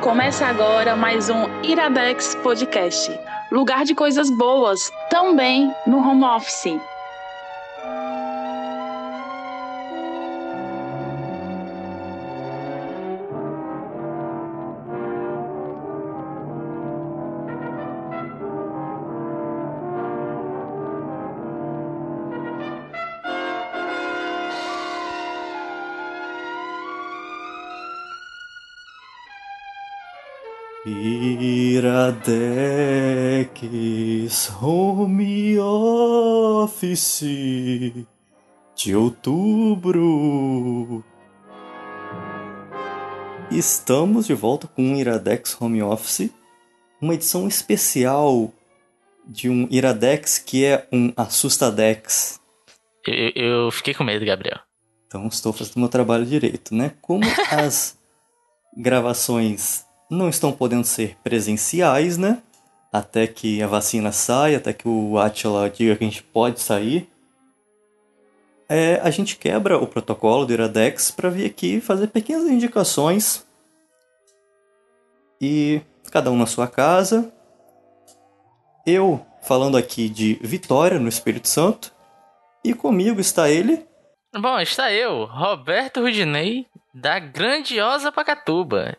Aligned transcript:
Começa 0.00 0.46
agora 0.46 0.96
mais 0.96 1.28
um 1.28 1.46
Iradex 1.62 2.34
Podcast. 2.36 3.12
Lugar 3.52 3.84
de 3.84 3.94
coisas 3.94 4.30
boas, 4.30 4.90
também 5.10 5.70
no 5.86 5.98
home 5.98 6.24
office. 6.24 6.80
Iradex 32.10 33.52
Home 34.60 35.56
Office 35.60 37.22
de 38.74 38.96
outubro. 38.96 41.04
Estamos 43.48 44.26
de 44.26 44.34
volta 44.34 44.66
com 44.66 44.82
um 44.82 44.96
Iradex 44.96 45.56
Home 45.60 45.80
Office, 45.84 46.32
uma 47.00 47.14
edição 47.14 47.46
especial 47.46 48.52
de 49.24 49.48
um 49.48 49.68
Iradex 49.70 50.40
que 50.40 50.64
é 50.64 50.88
um 50.92 51.12
Assustadex. 51.16 52.40
Eu, 53.06 53.30
eu 53.36 53.70
fiquei 53.70 53.94
com 53.94 54.02
medo, 54.02 54.26
Gabriel. 54.26 54.58
Então 55.06 55.28
estou 55.28 55.52
fazendo 55.52 55.78
meu 55.78 55.88
trabalho 55.88 56.26
direito, 56.26 56.74
né? 56.74 56.92
Como 57.00 57.22
as 57.52 57.96
gravações 58.76 59.88
não 60.10 60.28
estão 60.28 60.52
podendo 60.52 60.84
ser 60.84 61.16
presenciais, 61.22 62.18
né? 62.18 62.42
Até 62.92 63.28
que 63.28 63.62
a 63.62 63.68
vacina 63.68 64.10
saia, 64.10 64.58
até 64.58 64.72
que 64.72 64.88
o 64.88 65.16
Atila 65.16 65.70
diga 65.70 65.94
que 65.94 66.04
a 66.04 66.06
gente 66.08 66.22
pode 66.24 66.60
sair. 66.60 67.08
É, 68.68 69.00
a 69.02 69.10
gente 69.10 69.36
quebra 69.36 69.78
o 69.78 69.86
protocolo 69.86 70.44
do 70.44 70.52
Iradex 70.52 71.10
para 71.10 71.30
vir 71.30 71.46
aqui 71.46 71.80
fazer 71.80 72.08
pequenas 72.08 72.48
indicações. 72.48 73.46
E 75.40 75.80
cada 76.10 76.30
um 76.30 76.36
na 76.36 76.46
sua 76.46 76.66
casa. 76.66 77.32
Eu 78.84 79.24
falando 79.42 79.76
aqui 79.76 80.08
de 80.08 80.34
Vitória, 80.42 80.98
no 80.98 81.08
Espírito 81.08 81.48
Santo. 81.48 81.92
E 82.64 82.74
comigo 82.74 83.20
está 83.20 83.48
ele. 83.48 83.86
Bom, 84.34 84.58
está 84.60 84.92
eu, 84.92 85.24
Roberto 85.24 86.00
Rudinei, 86.00 86.66
da 86.94 87.18
grandiosa 87.18 88.12
Pacatuba. 88.12 88.96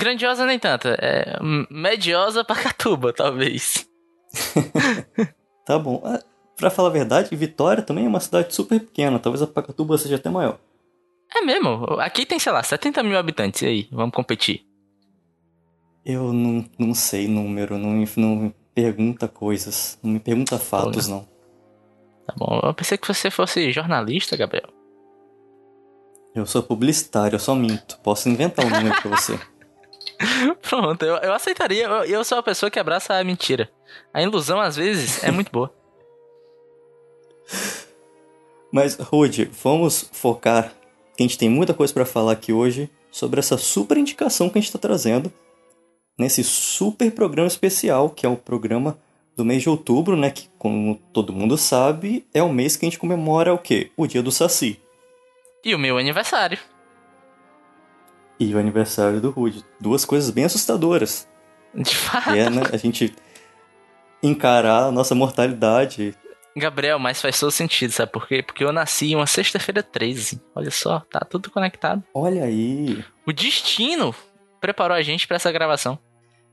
Grandiosa 0.00 0.46
nem 0.46 0.58
tanto, 0.58 0.88
é 0.88 1.38
mediosa 1.70 2.42
pra 2.42 2.56
Catuba, 2.56 3.12
talvez. 3.12 3.86
tá 5.66 5.78
bom. 5.78 6.00
Ah, 6.02 6.18
pra 6.56 6.70
falar 6.70 6.88
a 6.88 6.92
verdade, 6.92 7.36
Vitória 7.36 7.82
também 7.82 8.06
é 8.06 8.08
uma 8.08 8.18
cidade 8.18 8.54
super 8.54 8.80
pequena. 8.80 9.18
Talvez 9.18 9.42
a 9.42 9.46
Pacatuba 9.46 9.98
seja 9.98 10.16
até 10.16 10.30
maior. 10.30 10.58
É 11.36 11.42
mesmo? 11.42 11.84
Aqui 12.00 12.24
tem, 12.24 12.38
sei 12.38 12.50
lá, 12.50 12.62
70 12.62 13.02
mil 13.02 13.18
habitantes. 13.18 13.60
E 13.60 13.66
aí, 13.66 13.88
vamos 13.92 14.14
competir? 14.14 14.64
Eu 16.02 16.32
não, 16.32 16.64
não 16.78 16.94
sei 16.94 17.28
número, 17.28 17.76
não, 17.76 17.90
não 18.16 18.36
me 18.36 18.54
pergunta 18.74 19.28
coisas. 19.28 19.98
Não 20.02 20.12
me 20.12 20.18
pergunta 20.18 20.58
fatos, 20.58 21.08
não. 21.08 21.28
Tá 22.26 22.32
bom. 22.38 22.58
Eu 22.62 22.72
pensei 22.72 22.96
que 22.96 23.06
você 23.06 23.30
fosse 23.30 23.70
jornalista, 23.70 24.34
Gabriel. 24.34 24.70
Eu 26.34 26.46
sou 26.46 26.62
publicitário, 26.62 27.36
eu 27.36 27.40
só 27.40 27.54
minto. 27.54 27.98
Posso 28.02 28.30
inventar 28.30 28.64
um 28.64 28.70
número 28.70 28.98
pra 29.02 29.10
você. 29.10 29.38
Pronto, 30.62 31.04
eu, 31.04 31.16
eu 31.16 31.32
aceitaria. 31.32 31.84
Eu, 31.84 32.04
eu 32.04 32.24
sou 32.24 32.38
a 32.38 32.42
pessoa 32.42 32.70
que 32.70 32.78
abraça 32.78 33.14
a 33.14 33.24
mentira. 33.24 33.70
A 34.12 34.22
ilusão, 34.22 34.60
às 34.60 34.76
vezes, 34.76 35.24
é 35.24 35.30
muito 35.30 35.50
boa. 35.50 35.72
Mas, 38.72 38.96
Rude, 38.96 39.50
vamos 39.62 40.08
focar, 40.12 40.72
que 41.16 41.22
a 41.22 41.26
gente 41.26 41.38
tem 41.38 41.48
muita 41.48 41.74
coisa 41.74 41.92
para 41.92 42.06
falar 42.06 42.32
aqui 42.32 42.52
hoje 42.52 42.88
sobre 43.10 43.40
essa 43.40 43.58
super 43.58 43.96
indicação 43.96 44.48
que 44.48 44.58
a 44.58 44.60
gente 44.60 44.68
está 44.68 44.78
trazendo 44.78 45.32
nesse 46.16 46.44
super 46.44 47.10
programa 47.10 47.48
especial, 47.48 48.10
que 48.10 48.24
é 48.24 48.28
o 48.28 48.36
programa 48.36 48.96
do 49.36 49.44
mês 49.44 49.62
de 49.62 49.68
outubro, 49.68 50.16
né? 50.16 50.30
Que, 50.30 50.48
como 50.56 51.00
todo 51.12 51.32
mundo 51.32 51.56
sabe, 51.56 52.24
é 52.32 52.42
o 52.42 52.52
mês 52.52 52.76
que 52.76 52.84
a 52.84 52.88
gente 52.88 52.98
comemora 52.98 53.52
o 53.52 53.58
quê? 53.58 53.90
O 53.96 54.06
dia 54.06 54.22
do 54.22 54.30
Saci. 54.30 54.80
E 55.64 55.74
o 55.74 55.78
meu 55.78 55.98
aniversário 55.98 56.58
e 58.40 58.54
o 58.54 58.58
aniversário 58.58 59.20
do 59.20 59.30
Rude. 59.30 59.62
Duas 59.78 60.06
coisas 60.06 60.30
bem 60.30 60.46
assustadoras. 60.46 61.28
De 61.74 61.94
fato. 61.94 62.30
é, 62.30 62.48
né, 62.48 62.62
a 62.72 62.76
gente 62.78 63.14
encarar 64.22 64.84
a 64.84 64.90
nossa 64.90 65.14
mortalidade. 65.14 66.16
Gabriel, 66.56 66.98
mas 66.98 67.20
faz 67.20 67.38
todo 67.38 67.50
sentido, 67.50 67.92
sabe 67.92 68.10
por 68.10 68.26
quê? 68.26 68.42
Porque 68.42 68.64
eu 68.64 68.72
nasci 68.72 69.12
em 69.12 69.16
uma 69.16 69.26
sexta-feira 69.26 69.82
13. 69.82 70.40
Olha 70.54 70.70
só, 70.70 71.00
tá 71.10 71.20
tudo 71.20 71.50
conectado. 71.50 72.02
Olha 72.14 72.44
aí. 72.44 73.04
O 73.26 73.32
destino 73.32 74.14
preparou 74.60 74.96
a 74.96 75.02
gente 75.02 75.26
para 75.28 75.36
essa 75.36 75.52
gravação. 75.52 75.98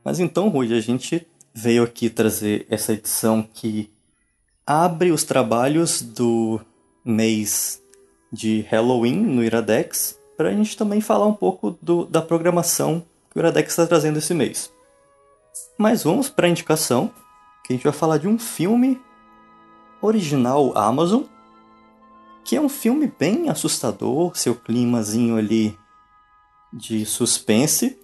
Mas 0.04 0.20
então, 0.20 0.48
Rude, 0.48 0.74
a 0.74 0.80
gente 0.80 1.26
veio 1.52 1.82
aqui 1.82 2.08
trazer 2.08 2.66
essa 2.70 2.92
edição 2.92 3.42
que 3.42 3.90
abre 4.66 5.10
os 5.10 5.24
trabalhos 5.24 6.02
do 6.02 6.60
mês 7.04 7.82
de 8.30 8.60
Halloween 8.68 9.16
no 9.16 9.42
Iradex 9.42 10.17
para 10.38 10.50
a 10.50 10.52
gente 10.52 10.76
também 10.76 11.00
falar 11.00 11.26
um 11.26 11.34
pouco 11.34 11.76
do, 11.82 12.06
da 12.06 12.22
programação 12.22 13.04
que 13.28 13.36
o 13.36 13.40
Iradex 13.40 13.72
está 13.72 13.84
trazendo 13.84 14.18
esse 14.18 14.32
mês. 14.32 14.72
Mas 15.76 16.04
vamos 16.04 16.30
para 16.30 16.46
a 16.46 16.50
indicação, 16.50 17.10
que 17.64 17.72
a 17.72 17.76
gente 17.76 17.82
vai 17.82 17.92
falar 17.92 18.18
de 18.18 18.28
um 18.28 18.38
filme 18.38 19.00
original 20.00 20.78
Amazon, 20.78 21.24
que 22.44 22.54
é 22.54 22.60
um 22.60 22.68
filme 22.68 23.12
bem 23.18 23.48
assustador, 23.48 24.36
seu 24.36 24.54
climazinho 24.54 25.36
ali 25.36 25.76
de 26.72 27.04
suspense, 27.04 27.98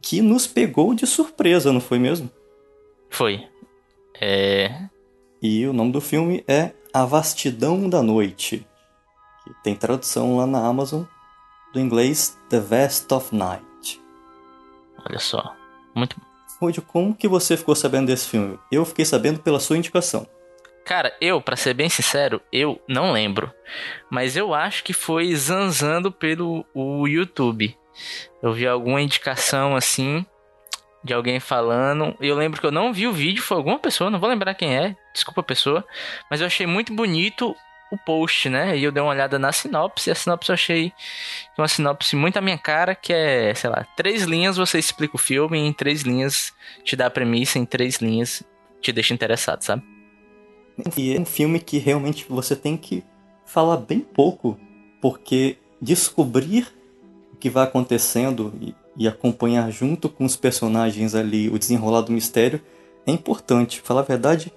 que 0.00 0.22
nos 0.22 0.46
pegou 0.46 0.94
de 0.94 1.06
surpresa, 1.06 1.70
não 1.70 1.80
foi 1.80 1.98
mesmo? 1.98 2.30
Foi. 3.10 3.46
É. 4.18 4.88
E 5.42 5.66
o 5.66 5.74
nome 5.74 5.92
do 5.92 6.00
filme 6.00 6.42
é 6.48 6.72
A 6.90 7.04
Vastidão 7.04 7.86
da 7.88 8.02
Noite, 8.02 8.66
que 9.44 9.54
tem 9.62 9.74
tradução 9.74 10.38
lá 10.38 10.46
na 10.46 10.66
Amazon 10.66 11.04
do 11.74 11.80
inglês 11.80 12.38
The 12.48 12.60
Vast 12.60 13.12
of 13.12 13.34
Night. 13.34 14.00
Olha 15.04 15.18
só, 15.18 15.54
muito 15.94 16.16
Rude, 16.60 16.80
como 16.80 17.14
que 17.14 17.28
você 17.28 17.56
ficou 17.56 17.74
sabendo 17.74 18.06
desse 18.06 18.28
filme? 18.28 18.58
Eu 18.70 18.84
fiquei 18.84 19.04
sabendo 19.04 19.40
pela 19.40 19.60
sua 19.60 19.76
indicação. 19.76 20.26
Cara, 20.86 21.14
eu, 21.20 21.40
para 21.40 21.56
ser 21.56 21.74
bem 21.74 21.88
sincero, 21.88 22.40
eu 22.52 22.80
não 22.88 23.12
lembro. 23.12 23.52
Mas 24.08 24.36
eu 24.36 24.54
acho 24.54 24.84
que 24.84 24.92
foi 24.92 25.34
zanzando 25.34 26.12
pelo 26.12 26.64
o 26.72 27.08
YouTube. 27.08 27.76
Eu 28.40 28.52
vi 28.52 28.66
alguma 28.66 29.00
indicação 29.02 29.74
assim 29.74 30.24
de 31.02 31.12
alguém 31.12 31.40
falando. 31.40 32.16
Eu 32.20 32.36
lembro 32.36 32.60
que 32.60 32.66
eu 32.66 32.72
não 32.72 32.92
vi 32.92 33.06
o 33.06 33.12
vídeo, 33.12 33.42
foi 33.42 33.56
alguma 33.56 33.78
pessoa, 33.78 34.10
não 34.10 34.20
vou 34.20 34.28
lembrar 34.28 34.54
quem 34.54 34.76
é, 34.76 34.96
desculpa 35.12 35.40
a 35.40 35.44
pessoa, 35.44 35.84
mas 36.30 36.40
eu 36.40 36.46
achei 36.46 36.66
muito 36.66 36.94
bonito 36.94 37.54
o 37.94 37.98
post, 37.98 38.48
né? 38.48 38.76
E 38.76 38.84
eu 38.84 38.92
dei 38.92 39.02
uma 39.02 39.12
olhada 39.12 39.38
na 39.38 39.52
sinopse, 39.52 40.10
e 40.10 40.12
a 40.12 40.14
sinopse 40.14 40.50
eu 40.50 40.54
achei 40.54 40.92
uma 41.58 41.68
sinopse 41.68 42.16
muito 42.16 42.36
a 42.36 42.40
minha 42.40 42.58
cara, 42.58 42.94
que 42.94 43.12
é, 43.12 43.54
sei 43.54 43.70
lá, 43.70 43.86
três 43.96 44.24
linhas 44.24 44.56
você 44.56 44.78
explica 44.78 45.16
o 45.16 45.18
filme, 45.18 45.58
em 45.58 45.72
três 45.72 46.02
linhas 46.02 46.52
te 46.82 46.96
dá 46.96 47.06
a 47.06 47.10
premissa, 47.10 47.58
em 47.58 47.64
três 47.64 47.96
linhas 47.96 48.42
te 48.80 48.92
deixa 48.92 49.14
interessado, 49.14 49.62
sabe? 49.62 49.82
E 50.96 51.14
é 51.14 51.20
um 51.20 51.24
filme 51.24 51.60
que 51.60 51.78
realmente 51.78 52.26
você 52.28 52.56
tem 52.56 52.76
que 52.76 53.02
falar 53.46 53.76
bem 53.76 54.00
pouco, 54.00 54.58
porque 55.00 55.56
descobrir 55.80 56.66
o 57.32 57.36
que 57.36 57.48
vai 57.48 57.64
acontecendo 57.64 58.52
e, 58.60 58.74
e 58.96 59.06
acompanhar 59.06 59.70
junto 59.70 60.08
com 60.08 60.24
os 60.24 60.36
personagens 60.36 61.14
ali 61.14 61.48
o 61.48 61.58
desenrolar 61.58 62.02
do 62.02 62.12
mistério 62.12 62.60
é 63.06 63.12
importante. 63.12 63.80
Falar 63.80 64.00
a 64.00 64.04
verdade, 64.04 64.52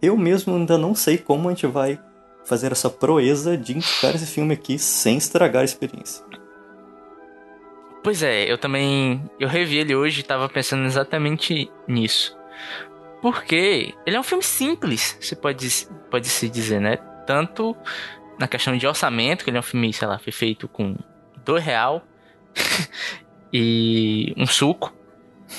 eu 0.00 0.16
mesmo 0.16 0.54
ainda 0.54 0.76
não 0.76 0.94
sei 0.94 1.16
como 1.16 1.48
a 1.48 1.52
gente 1.52 1.66
vai 1.66 1.98
fazer 2.44 2.72
essa 2.72 2.90
proeza 2.90 3.56
de 3.56 3.76
indicar 3.76 4.14
esse 4.14 4.26
filme 4.26 4.54
aqui 4.54 4.78
sem 4.78 5.16
estragar 5.16 5.62
a 5.62 5.64
experiência. 5.64 6.24
Pois 8.02 8.22
é, 8.22 8.50
eu 8.50 8.58
também. 8.58 9.22
Eu 9.38 9.48
revi 9.48 9.78
ele 9.78 9.94
hoje 9.94 10.20
e 10.20 10.24
tava 10.24 10.48
pensando 10.48 10.84
exatamente 10.84 11.70
nisso. 11.86 12.36
Porque 13.20 13.94
ele 14.04 14.16
é 14.16 14.20
um 14.20 14.24
filme 14.24 14.42
simples, 14.42 15.16
você 15.20 15.36
pode, 15.36 15.86
pode 16.10 16.28
se 16.28 16.48
dizer, 16.48 16.80
né? 16.80 16.96
Tanto 17.24 17.76
na 18.38 18.48
questão 18.48 18.76
de 18.76 18.84
orçamento, 18.84 19.44
que 19.44 19.50
ele 19.50 19.56
é 19.56 19.60
um 19.60 19.62
filme, 19.62 19.92
sei 19.92 20.08
lá, 20.08 20.18
foi 20.18 20.32
feito 20.32 20.66
com 20.66 20.96
dois 21.44 21.62
real 21.62 22.02
e 23.52 24.34
um 24.36 24.46
suco. 24.46 24.92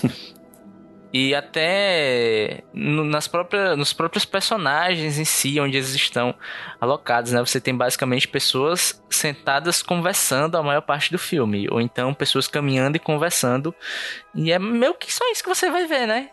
E 1.13 1.35
até 1.35 2.63
nas 2.73 3.27
próprias, 3.27 3.77
nos 3.77 3.93
próprios 3.93 4.25
personagens 4.25 5.19
em 5.19 5.25
si, 5.25 5.59
onde 5.59 5.77
eles 5.77 5.93
estão 5.93 6.33
alocados, 6.81 7.31
né? 7.31 7.39
Você 7.39 7.61
tem 7.61 7.77
basicamente 7.77 8.27
pessoas 8.27 8.99
sentadas 9.11 9.83
conversando 9.83 10.57
a 10.57 10.63
maior 10.63 10.81
parte 10.81 11.11
do 11.11 11.19
filme. 11.19 11.67
Ou 11.69 11.79
então 11.79 12.15
pessoas 12.15 12.47
caminhando 12.47 12.95
e 12.97 12.99
conversando. 12.99 13.75
E 14.33 14.51
é 14.51 14.57
meio 14.57 14.95
que 14.95 15.13
só 15.13 15.29
isso 15.31 15.43
que 15.43 15.49
você 15.49 15.69
vai 15.69 15.85
ver, 15.85 16.07
né? 16.07 16.31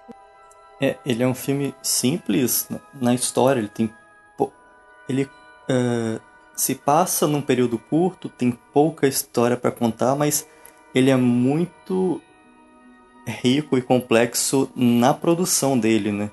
É, 0.80 0.96
ele 1.04 1.22
é 1.22 1.26
um 1.26 1.34
filme 1.34 1.74
simples 1.82 2.66
na 2.94 3.12
história. 3.12 3.60
Ele 3.60 3.68
tem. 3.68 3.92
Ele 5.06 5.24
uh, 5.24 6.18
se 6.56 6.74
passa 6.74 7.26
num 7.26 7.42
período 7.42 7.76
curto, 7.78 8.30
tem 8.30 8.50
pouca 8.72 9.06
história 9.06 9.58
para 9.58 9.70
contar, 9.70 10.14
mas 10.14 10.48
ele 10.94 11.10
é 11.10 11.16
muito 11.16 12.22
rico 13.30 13.78
e 13.78 13.82
complexo 13.82 14.70
na 14.74 15.14
produção 15.14 15.78
dele, 15.78 16.12
né? 16.12 16.30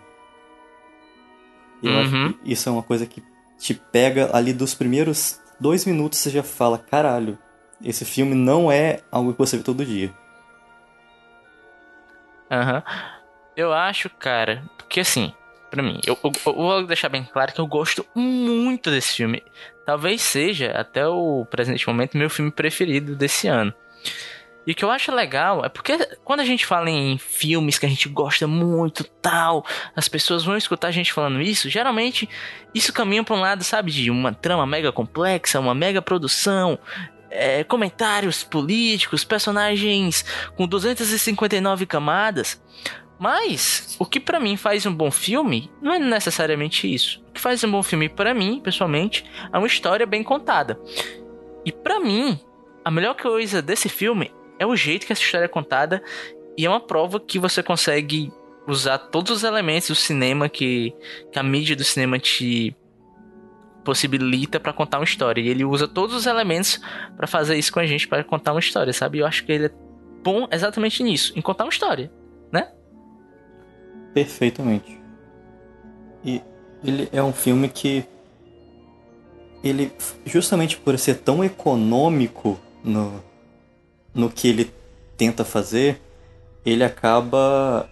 Eu 1.81 1.91
uhum. 1.91 2.01
acho 2.01 2.33
que 2.33 2.51
isso 2.51 2.67
é 2.67 2.71
uma 2.71 2.83
coisa 2.83 3.05
que 3.05 3.23
te 3.57 3.73
pega 3.73 4.35
ali 4.35 4.53
dos 4.53 4.73
primeiros 4.73 5.39
dois 5.59 5.85
minutos, 5.85 6.19
você 6.19 6.29
já 6.29 6.43
fala, 6.43 6.77
caralho, 6.77 7.37
esse 7.83 8.05
filme 8.05 8.35
não 8.35 8.71
é 8.71 9.01
algo 9.11 9.33
que 9.33 9.39
você 9.39 9.57
vê 9.57 9.63
todo 9.63 9.85
dia. 9.85 10.13
Aham. 12.51 12.77
Uhum. 12.77 13.17
Eu 13.55 13.73
acho, 13.73 14.07
cara, 14.09 14.63
porque 14.77 14.99
assim, 14.99 15.33
para 15.71 15.81
mim, 15.81 15.99
eu, 16.05 16.17
eu, 16.23 16.31
eu, 16.45 16.53
vou 16.53 16.85
deixar 16.85 17.09
bem 17.09 17.23
claro 17.23 17.51
que 17.51 17.59
eu 17.59 17.65
gosto 17.65 18.05
muito 18.13 18.91
desse 18.91 19.15
filme. 19.15 19.43
Talvez 19.85 20.21
seja, 20.21 20.71
até 20.71 21.07
o 21.07 21.45
presente 21.49 21.87
momento, 21.87 22.17
meu 22.17 22.29
filme 22.29 22.51
preferido 22.51 23.15
desse 23.15 23.47
ano. 23.47 23.73
E 24.67 24.73
o 24.73 24.75
que 24.75 24.83
eu 24.83 24.91
acho 24.91 25.13
legal 25.13 25.63
é 25.63 25.69
porque 25.69 25.97
quando 26.25 26.41
a 26.41 26.45
gente 26.45 26.65
fala 26.65 26.89
em 26.89 27.17
filmes 27.17 27.79
que 27.79 27.85
a 27.85 27.89
gente 27.89 28.09
gosta 28.09 28.45
muito, 28.45 29.05
tal, 29.05 29.65
as 29.95 30.09
pessoas 30.09 30.43
vão 30.43 30.57
escutar 30.57 30.89
a 30.89 30.91
gente 30.91 31.13
falando 31.13 31.41
isso, 31.41 31.69
geralmente 31.69 32.27
isso 32.75 32.91
caminha 32.91 33.23
para 33.23 33.33
um 33.33 33.39
lado, 33.39 33.63
sabe, 33.63 33.93
de 33.93 34.11
uma 34.11 34.33
trama 34.33 34.67
mega 34.67 34.91
complexa, 34.91 35.57
uma 35.57 35.73
mega 35.73 36.01
produção, 36.01 36.77
é, 37.31 37.63
comentários 37.63 38.43
políticos, 38.43 39.23
personagens 39.23 40.25
com 40.57 40.67
259 40.67 41.85
camadas. 41.85 42.61
Mas 43.17 43.95
o 43.97 44.05
que 44.05 44.19
para 44.19 44.37
mim 44.37 44.57
faz 44.57 44.85
um 44.85 44.93
bom 44.93 45.09
filme 45.09 45.71
não 45.81 45.93
é 45.93 45.97
necessariamente 45.97 46.93
isso. 46.93 47.23
O 47.29 47.31
que 47.31 47.39
faz 47.39 47.63
um 47.63 47.71
bom 47.71 47.81
filme 47.81 48.09
para 48.09 48.33
mim, 48.33 48.59
pessoalmente, 48.61 49.23
é 49.51 49.57
uma 49.57 49.65
história 49.65 50.05
bem 50.05 50.23
contada. 50.23 50.77
E 51.65 51.71
para 51.71 52.01
mim, 52.01 52.37
a 52.83 52.91
melhor 52.91 53.15
coisa 53.15 53.61
desse 53.61 53.89
filme 53.89 54.31
é 54.59 54.65
o 54.65 54.75
jeito 54.75 55.05
que 55.05 55.13
essa 55.13 55.21
história 55.21 55.45
é 55.45 55.49
contada 55.49 56.01
e 56.57 56.65
é 56.65 56.69
uma 56.69 56.79
prova 56.79 57.19
que 57.19 57.37
você 57.37 57.61
consegue 57.61 58.31
usar 58.67 58.97
todos 58.97 59.31
os 59.31 59.43
elementos 59.43 59.87
do 59.87 59.95
cinema 59.95 60.49
que, 60.49 60.93
que 61.31 61.39
a 61.39 61.43
mídia 61.43 61.75
do 61.75 61.83
cinema 61.83 62.19
te 62.19 62.75
possibilita 63.85 64.59
para 64.59 64.73
contar 64.73 64.97
uma 64.99 65.05
história. 65.05 65.39
E 65.39 65.47
ele 65.47 65.63
usa 65.63 65.87
todos 65.87 66.13
os 66.13 66.25
elementos 66.25 66.79
para 67.15 67.25
fazer 67.25 67.55
isso 67.55 67.71
com 67.71 67.79
a 67.79 67.85
gente, 67.85 68.07
para 68.07 68.23
contar 68.23 68.51
uma 68.51 68.59
história, 68.59 68.91
sabe? 68.91 69.19
Eu 69.19 69.25
acho 69.25 69.45
que 69.45 69.51
ele 69.51 69.67
é 69.67 69.71
bom 70.21 70.47
exatamente 70.51 71.01
nisso, 71.01 71.31
em 71.37 71.41
contar 71.41 71.63
uma 71.63 71.69
história, 71.69 72.11
né? 72.51 72.69
Perfeitamente. 74.13 74.99
E 76.25 76.41
ele 76.83 77.07
é 77.13 77.23
um 77.23 77.31
filme 77.31 77.69
que 77.69 78.03
ele 79.63 79.91
justamente 80.25 80.77
por 80.77 80.97
ser 80.99 81.15
tão 81.19 81.43
econômico 81.43 82.59
no, 82.83 83.23
no 84.17 84.29
que 84.29 84.47
ele 84.47 84.73
tenta 85.15 85.45
fazer, 85.45 86.01
ele 86.65 86.83
acaba 86.83 87.89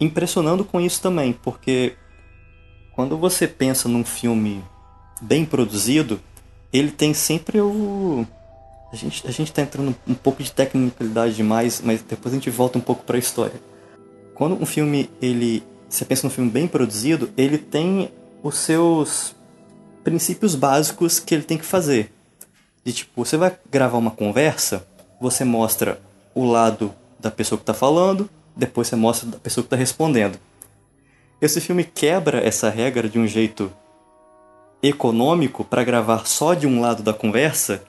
impressionando 0.00 0.64
com 0.64 0.80
isso 0.80 1.02
também, 1.02 1.32
porque 1.32 1.94
quando 2.92 3.18
você 3.18 3.46
pensa 3.46 3.88
num 3.88 4.04
filme 4.04 4.64
bem 5.20 5.44
produzido, 5.44 6.20
ele 6.72 6.90
tem 6.90 7.12
sempre 7.12 7.60
o. 7.60 8.26
A 8.92 8.96
gente, 8.96 9.26
a 9.26 9.30
gente 9.30 9.52
tá 9.52 9.62
entrando 9.62 9.94
um 10.06 10.14
pouco 10.14 10.42
de 10.42 10.52
tecnicalidade 10.52 11.34
demais, 11.34 11.80
mas 11.82 12.02
depois 12.02 12.32
a 12.32 12.36
gente 12.36 12.50
volta 12.50 12.78
um 12.78 12.80
pouco 12.80 13.04
para 13.04 13.16
a 13.16 13.18
história. 13.18 13.60
Quando 14.34 14.60
um 14.60 14.66
filme, 14.66 15.10
ele. 15.20 15.62
Você 15.88 16.04
pensa 16.04 16.26
num 16.26 16.32
filme 16.32 16.50
bem 16.50 16.66
produzido, 16.66 17.30
ele 17.36 17.58
tem 17.58 18.10
os 18.42 18.56
seus 18.56 19.34
princípios 20.02 20.54
básicos 20.54 21.20
que 21.20 21.34
ele 21.34 21.44
tem 21.44 21.58
que 21.58 21.64
fazer. 21.64 22.12
De 22.84 22.92
tipo, 22.92 23.24
você 23.24 23.36
vai 23.36 23.56
gravar 23.70 23.98
uma 23.98 24.10
conversa, 24.10 24.86
você 25.20 25.44
mostra 25.44 26.00
o 26.34 26.44
lado 26.44 26.94
da 27.18 27.30
pessoa 27.30 27.58
que 27.58 27.62
está 27.62 27.74
falando, 27.74 28.28
depois 28.56 28.88
você 28.88 28.96
mostra 28.96 29.28
da 29.28 29.38
pessoa 29.38 29.62
que 29.62 29.66
está 29.66 29.76
respondendo. 29.76 30.38
Esse 31.40 31.60
filme 31.60 31.84
quebra 31.84 32.38
essa 32.46 32.70
regra 32.70 33.08
de 33.08 33.18
um 33.18 33.26
jeito 33.26 33.72
econômico 34.82 35.64
para 35.64 35.84
gravar 35.84 36.26
só 36.26 36.54
de 36.54 36.66
um 36.66 36.80
lado 36.80 37.02
da 37.02 37.12
conversa, 37.12 37.82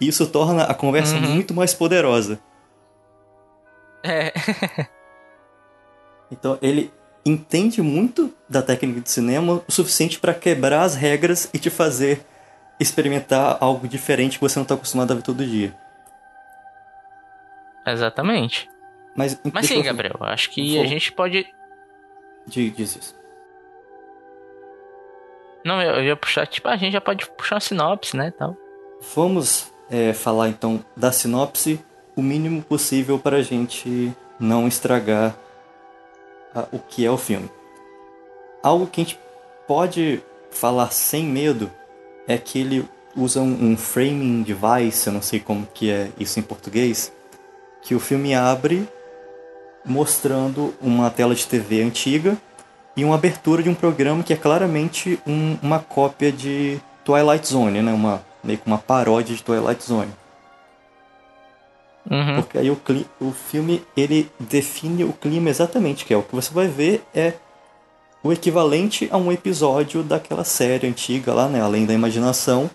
e 0.00 0.08
isso 0.08 0.26
torna 0.26 0.64
a 0.64 0.74
conversa 0.74 1.16
uhum. 1.16 1.34
muito 1.34 1.52
mais 1.52 1.74
poderosa. 1.74 2.38
É. 4.02 4.32
então 6.30 6.58
ele 6.62 6.90
entende 7.24 7.82
muito 7.82 8.32
da 8.48 8.62
técnica 8.62 9.00
de 9.00 9.10
cinema 9.10 9.62
o 9.66 9.72
suficiente 9.72 10.18
para 10.18 10.32
quebrar 10.32 10.82
as 10.82 10.94
regras 10.94 11.48
e 11.52 11.58
te 11.58 11.68
fazer 11.68 12.24
experimentar 12.80 13.58
algo 13.60 13.88
diferente 13.88 14.38
que 14.38 14.44
você 14.44 14.58
não 14.58 14.62
está 14.62 14.74
acostumado 14.74 15.12
a 15.12 15.16
ver 15.16 15.22
todo 15.22 15.44
dia. 15.44 15.74
Exatamente. 17.92 18.68
Mas, 19.16 19.40
Mas 19.52 19.66
sim, 19.66 19.78
eu... 19.78 19.82
Gabriel, 19.82 20.16
acho 20.20 20.50
que 20.50 20.76
Vou... 20.76 20.84
a 20.84 20.86
gente 20.86 21.12
pode. 21.12 21.46
Diz 22.46 22.96
isso. 22.96 23.18
Não, 25.64 25.82
eu 25.82 26.02
ia 26.02 26.16
puxar, 26.16 26.46
tipo, 26.46 26.68
a 26.68 26.76
gente 26.76 26.92
já 26.92 27.00
pode 27.00 27.28
puxar 27.30 27.56
uma 27.56 27.60
sinopse, 27.60 28.16
né, 28.16 28.30
tal. 28.30 28.56
Vamos 29.14 29.72
é, 29.90 30.12
falar 30.12 30.48
então 30.48 30.84
da 30.96 31.12
sinopse 31.12 31.80
o 32.16 32.22
mínimo 32.22 32.62
possível 32.62 33.18
para 33.18 33.36
a 33.36 33.42
gente 33.42 34.12
não 34.38 34.66
estragar 34.66 35.36
a, 36.54 36.66
o 36.72 36.78
que 36.78 37.04
é 37.04 37.10
o 37.10 37.18
filme. 37.18 37.50
Algo 38.62 38.86
que 38.86 39.00
a 39.00 39.04
gente 39.04 39.20
pode 39.66 40.22
falar 40.50 40.90
sem 40.90 41.24
medo 41.24 41.70
é 42.26 42.38
que 42.38 42.58
ele 42.58 42.88
usa 43.16 43.40
um, 43.40 43.72
um 43.72 43.76
framing 43.76 44.42
device, 44.42 45.06
eu 45.06 45.12
não 45.12 45.22
sei 45.22 45.40
como 45.40 45.66
que 45.66 45.90
é 45.90 46.10
isso 46.18 46.38
em 46.38 46.42
português, 46.42 47.12
que 47.82 47.94
o 47.94 48.00
filme 48.00 48.34
abre 48.34 48.88
mostrando 49.84 50.74
uma 50.80 51.10
tela 51.10 51.34
de 51.34 51.46
TV 51.46 51.82
antiga 51.82 52.36
e 52.96 53.04
uma 53.04 53.14
abertura 53.14 53.62
de 53.62 53.68
um 53.68 53.74
programa 53.74 54.22
que 54.22 54.32
é 54.32 54.36
claramente 54.36 55.18
um, 55.26 55.56
uma 55.62 55.78
cópia 55.78 56.32
de 56.32 56.80
Twilight 57.04 57.46
Zone, 57.46 57.80
né? 57.80 57.92
Uma, 57.92 58.22
meio 58.42 58.58
que 58.58 58.66
uma 58.66 58.78
paródia 58.78 59.34
de 59.34 59.42
Twilight 59.42 59.82
Zone. 59.84 60.10
Uhum. 62.10 62.36
Porque 62.36 62.58
aí 62.58 62.70
o, 62.70 62.80
o 63.20 63.32
filme 63.32 63.84
ele 63.96 64.30
define 64.40 65.04
o 65.04 65.12
clima 65.12 65.50
exatamente, 65.50 66.04
que 66.04 66.12
é 66.12 66.16
o 66.16 66.22
que 66.22 66.34
você 66.34 66.52
vai 66.52 66.66
ver 66.66 67.02
é 67.14 67.34
o 68.22 68.32
equivalente 68.32 69.08
a 69.10 69.16
um 69.16 69.30
episódio 69.30 70.02
daquela 70.02 70.44
série 70.44 70.86
antiga 70.86 71.32
lá, 71.32 71.48
né? 71.48 71.62
Além 71.62 71.86
da 71.86 71.94
imaginação, 71.94 72.68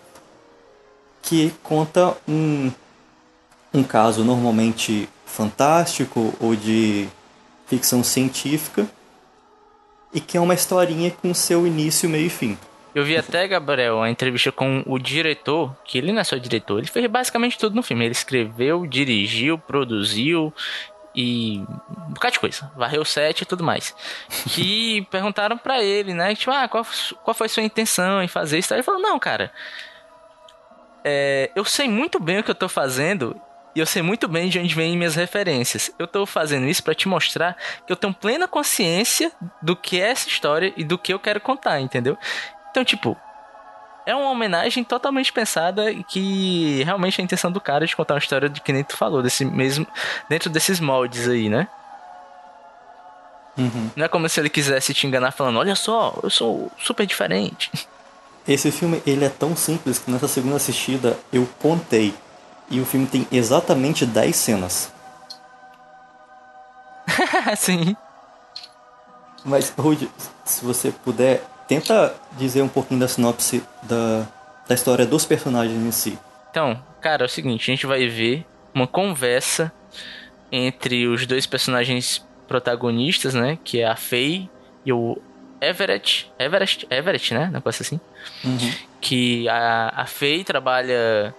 que 1.22 1.52
conta 1.62 2.16
um 2.28 2.70
um 3.74 3.82
caso 3.82 4.24
normalmente 4.24 5.08
fantástico 5.26 6.32
ou 6.40 6.54
de 6.54 7.08
ficção 7.66 8.04
científica 8.04 8.86
e 10.12 10.20
que 10.20 10.36
é 10.36 10.40
uma 10.40 10.54
historinha 10.54 11.10
com 11.10 11.34
seu 11.34 11.66
início, 11.66 12.08
meio 12.08 12.26
e 12.26 12.30
fim. 12.30 12.56
Eu 12.94 13.04
vi 13.04 13.16
até, 13.16 13.48
Gabriel, 13.48 14.00
a 14.00 14.08
entrevista 14.08 14.52
com 14.52 14.84
o 14.86 14.96
diretor, 15.00 15.74
que 15.84 15.98
ele 15.98 16.12
não 16.12 16.20
é 16.20 16.24
só 16.24 16.36
diretor, 16.36 16.78
ele 16.78 16.86
fez 16.86 17.04
basicamente 17.10 17.58
tudo 17.58 17.74
no 17.74 17.82
filme. 17.82 18.04
Ele 18.04 18.12
escreveu, 18.12 18.86
dirigiu, 18.86 19.58
produziu 19.58 20.54
e 21.12 21.58
um 22.08 22.12
bocado 22.12 22.34
de 22.34 22.40
coisa. 22.40 22.70
Varreu 22.76 23.02
o 23.02 23.04
set 23.04 23.40
e 23.40 23.44
tudo 23.44 23.64
mais. 23.64 23.92
Que 24.50 25.04
perguntaram 25.10 25.58
para 25.58 25.82
ele, 25.82 26.14
né? 26.14 26.36
Tipo, 26.36 26.52
ah, 26.52 26.68
qual, 26.68 26.86
qual 27.24 27.34
foi 27.34 27.46
a 27.46 27.50
sua 27.50 27.64
intenção 27.64 28.22
em 28.22 28.28
fazer 28.28 28.58
isso? 28.58 28.72
Ele 28.72 28.84
falou, 28.84 29.00
não, 29.00 29.18
cara. 29.18 29.50
É, 31.02 31.50
eu 31.56 31.64
sei 31.64 31.88
muito 31.88 32.20
bem 32.20 32.38
o 32.38 32.44
que 32.44 32.50
eu 32.50 32.54
tô 32.54 32.68
fazendo 32.68 33.38
e 33.74 33.80
eu 33.80 33.86
sei 33.86 34.02
muito 34.02 34.28
bem 34.28 34.48
de 34.48 34.58
onde 34.58 34.74
vêm 34.74 34.96
minhas 34.96 35.16
referências. 35.16 35.90
Eu 35.98 36.06
tô 36.06 36.24
fazendo 36.24 36.66
isso 36.66 36.82
para 36.82 36.94
te 36.94 37.08
mostrar 37.08 37.56
que 37.86 37.92
eu 37.92 37.96
tenho 37.96 38.14
plena 38.14 38.46
consciência 38.46 39.32
do 39.60 39.74
que 39.74 40.00
é 40.00 40.10
essa 40.10 40.28
história 40.28 40.72
e 40.76 40.84
do 40.84 40.96
que 40.96 41.12
eu 41.12 41.18
quero 41.18 41.40
contar, 41.40 41.80
entendeu? 41.80 42.16
Então, 42.70 42.84
tipo, 42.84 43.16
é 44.06 44.14
uma 44.14 44.30
homenagem 44.30 44.84
totalmente 44.84 45.32
pensada 45.32 45.90
e 45.90 46.04
que 46.04 46.82
realmente 46.84 47.20
é 47.20 47.22
a 47.22 47.24
intenção 47.24 47.50
do 47.50 47.60
cara 47.60 47.86
de 47.86 47.96
contar 47.96 48.14
uma 48.14 48.18
história 48.18 48.48
de 48.48 48.60
que 48.60 48.72
nem 48.72 48.84
tu 48.84 48.96
falou, 48.96 49.22
desse 49.22 49.44
mesmo 49.44 49.86
dentro 50.28 50.48
desses 50.48 50.78
moldes 50.78 51.28
aí, 51.28 51.48
né? 51.48 51.66
Uhum. 53.56 53.90
Não 53.96 54.04
é 54.04 54.08
como 54.08 54.28
se 54.28 54.40
ele 54.40 54.50
quisesse 54.50 54.92
te 54.92 55.06
enganar 55.06 55.32
falando, 55.32 55.58
olha 55.58 55.74
só, 55.74 56.18
eu 56.22 56.30
sou 56.30 56.70
super 56.78 57.06
diferente. 57.06 57.70
Esse 58.46 58.70
filme, 58.70 59.02
ele 59.06 59.24
é 59.24 59.28
tão 59.28 59.56
simples 59.56 59.98
que 59.98 60.10
nessa 60.10 60.28
segunda 60.28 60.56
assistida 60.56 61.18
eu 61.32 61.48
contei 61.60 62.12
e 62.70 62.80
o 62.80 62.86
filme 62.86 63.06
tem 63.06 63.26
exatamente 63.30 64.06
10 64.06 64.34
cenas. 64.34 64.92
Sim. 67.56 67.96
Mas, 69.44 69.72
Rude, 69.76 70.10
se 70.44 70.64
você 70.64 70.90
puder, 70.90 71.42
tenta 71.68 72.14
dizer 72.32 72.62
um 72.62 72.68
pouquinho 72.68 73.00
da 73.00 73.08
sinopse 73.08 73.62
da, 73.82 74.26
da 74.66 74.74
história 74.74 75.04
dos 75.04 75.24
personagens 75.24 75.78
em 75.78 75.92
si. 75.92 76.18
Então, 76.50 76.80
cara, 77.00 77.24
é 77.24 77.26
o 77.26 77.28
seguinte, 77.28 77.70
a 77.70 77.74
gente 77.74 77.86
vai 77.86 78.06
ver 78.08 78.46
uma 78.72 78.86
conversa 78.86 79.72
entre 80.50 81.06
os 81.06 81.26
dois 81.26 81.46
personagens 81.46 82.24
protagonistas, 82.46 83.34
né? 83.34 83.58
Que 83.64 83.80
é 83.80 83.86
a 83.86 83.96
Faye 83.96 84.48
e 84.84 84.92
o 84.92 85.20
Everett. 85.60 86.30
Everett, 86.38 86.86
Everett, 86.90 87.34
né? 87.34 87.50
Negócio 87.52 87.82
assim. 87.82 88.00
Uhum. 88.44 88.72
Que 89.00 89.48
a, 89.48 90.02
a 90.02 90.06
Faye 90.06 90.44
trabalha. 90.44 91.34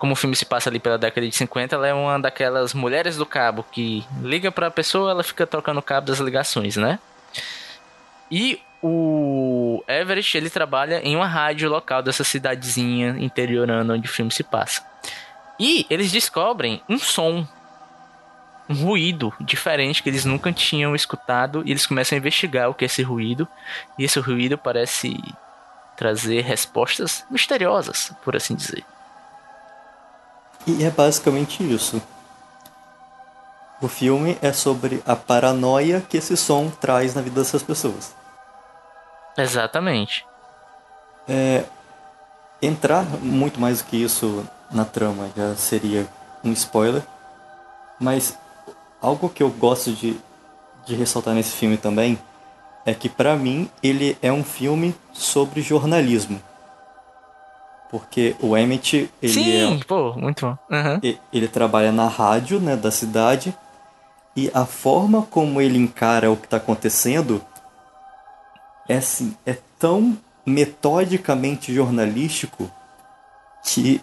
Como 0.00 0.14
o 0.14 0.16
filme 0.16 0.34
se 0.34 0.46
passa 0.46 0.70
ali 0.70 0.80
pela 0.80 0.96
década 0.96 1.28
de 1.28 1.36
50, 1.36 1.76
ela 1.76 1.86
é 1.86 1.92
uma 1.92 2.18
daquelas 2.18 2.72
mulheres 2.72 3.18
do 3.18 3.26
cabo 3.26 3.62
que 3.70 4.02
liga 4.22 4.50
pra 4.50 4.70
pessoa, 4.70 5.10
ela 5.10 5.22
fica 5.22 5.46
trocando 5.46 5.78
o 5.78 5.82
cabo 5.82 6.06
das 6.06 6.18
ligações, 6.18 6.74
né? 6.76 6.98
E 8.30 8.58
o 8.82 9.84
Everett, 9.86 10.38
ele 10.38 10.48
trabalha 10.48 11.02
em 11.06 11.14
uma 11.14 11.26
rádio 11.26 11.68
local 11.68 12.02
dessa 12.02 12.24
cidadezinha 12.24 13.10
interiorana 13.18 13.92
onde 13.92 14.08
o 14.08 14.10
filme 14.10 14.32
se 14.32 14.42
passa. 14.42 14.82
E 15.58 15.84
eles 15.90 16.10
descobrem 16.10 16.80
um 16.88 16.98
som, 16.98 17.46
um 18.70 18.74
ruído 18.74 19.34
diferente 19.38 20.02
que 20.02 20.08
eles 20.08 20.24
nunca 20.24 20.50
tinham 20.50 20.96
escutado 20.96 21.62
e 21.66 21.72
eles 21.72 21.86
começam 21.86 22.16
a 22.16 22.18
investigar 22.18 22.70
o 22.70 22.74
que 22.74 22.86
é 22.86 22.86
esse 22.86 23.02
ruído. 23.02 23.46
E 23.98 24.04
esse 24.04 24.18
ruído 24.18 24.56
parece 24.56 25.14
trazer 25.94 26.40
respostas 26.40 27.22
misteriosas, 27.30 28.14
por 28.24 28.34
assim 28.34 28.54
dizer. 28.54 28.82
E 30.66 30.84
é 30.84 30.90
basicamente 30.90 31.62
isso. 31.62 32.00
O 33.80 33.88
filme 33.88 34.36
é 34.42 34.52
sobre 34.52 35.02
a 35.06 35.16
paranoia 35.16 36.02
que 36.06 36.18
esse 36.18 36.36
som 36.36 36.68
traz 36.68 37.14
na 37.14 37.22
vida 37.22 37.40
dessas 37.40 37.62
pessoas. 37.62 38.14
Exatamente. 39.36 40.26
É, 41.26 41.64
entrar 42.60 43.04
muito 43.22 43.58
mais 43.58 43.78
do 43.78 43.84
que 43.84 43.96
isso 43.96 44.46
na 44.70 44.84
trama 44.84 45.30
já 45.34 45.54
seria 45.56 46.06
um 46.44 46.52
spoiler, 46.52 47.02
mas 47.98 48.38
algo 49.00 49.28
que 49.28 49.42
eu 49.42 49.50
gosto 49.50 49.92
de, 49.92 50.18
de 50.84 50.94
ressaltar 50.94 51.34
nesse 51.34 51.52
filme 51.52 51.76
também 51.76 52.18
é 52.84 52.94
que 52.94 53.08
para 53.08 53.36
mim 53.36 53.70
ele 53.82 54.16
é 54.20 54.32
um 54.32 54.44
filme 54.44 54.94
sobre 55.12 55.62
jornalismo. 55.62 56.40
Porque 57.90 58.36
o 58.40 58.56
Emmett, 58.56 59.10
ele 59.20 59.32
Sim, 59.32 59.80
é, 59.80 59.84
pô, 59.84 60.12
muito 60.14 60.46
bom. 60.46 60.56
Uhum. 60.70 61.00
e- 61.02 61.18
ele 61.32 61.48
trabalha 61.48 61.90
na 61.90 62.06
rádio, 62.06 62.60
né, 62.60 62.76
da 62.76 62.90
cidade, 62.90 63.52
e 64.36 64.50
a 64.54 64.64
forma 64.64 65.22
como 65.22 65.60
ele 65.60 65.76
encara 65.76 66.30
o 66.30 66.36
que 66.36 66.46
está 66.46 66.58
acontecendo 66.58 67.44
é 68.88 68.96
assim, 68.96 69.36
é 69.44 69.56
tão 69.78 70.16
metodicamente 70.46 71.74
jornalístico 71.74 72.70
que 73.64 74.00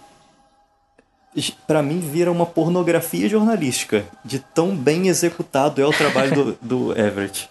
para 1.67 1.83
mim 1.83 1.99
vira 1.99 2.31
uma 2.31 2.45
pornografia 2.45 3.29
jornalística 3.29 4.05
de 4.23 4.39
tão 4.39 4.75
bem 4.75 5.07
executado 5.07 5.81
é 5.81 5.85
o 5.85 5.91
trabalho 5.91 6.33
do, 6.33 6.57
do 6.61 6.99
Everett. 6.99 7.49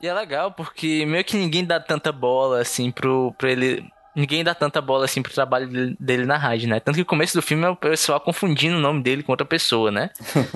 E 0.00 0.06
é 0.06 0.14
legal 0.14 0.52
porque 0.52 1.04
meio 1.06 1.24
que 1.24 1.36
ninguém 1.36 1.64
dá 1.64 1.80
tanta 1.80 2.12
bola 2.12 2.60
assim 2.60 2.90
pro, 2.90 3.34
pro 3.36 3.48
ele. 3.48 3.90
Ninguém 4.16 4.42
dá 4.42 4.54
tanta 4.54 4.80
bola 4.80 5.04
assim 5.04 5.20
pro 5.20 5.30
trabalho 5.30 5.68
dele, 5.68 5.96
dele 6.00 6.24
na 6.24 6.38
rádio, 6.38 6.70
né? 6.70 6.80
Tanto 6.80 6.96
que 6.96 7.02
o 7.02 7.06
começo 7.06 7.36
do 7.36 7.42
filme 7.42 7.64
é 7.64 7.68
o 7.68 7.76
pessoal 7.76 8.18
confundindo 8.18 8.78
o 8.78 8.80
nome 8.80 9.02
dele 9.02 9.22
com 9.22 9.30
outra 9.30 9.46
pessoa, 9.46 9.90
né? 9.90 10.08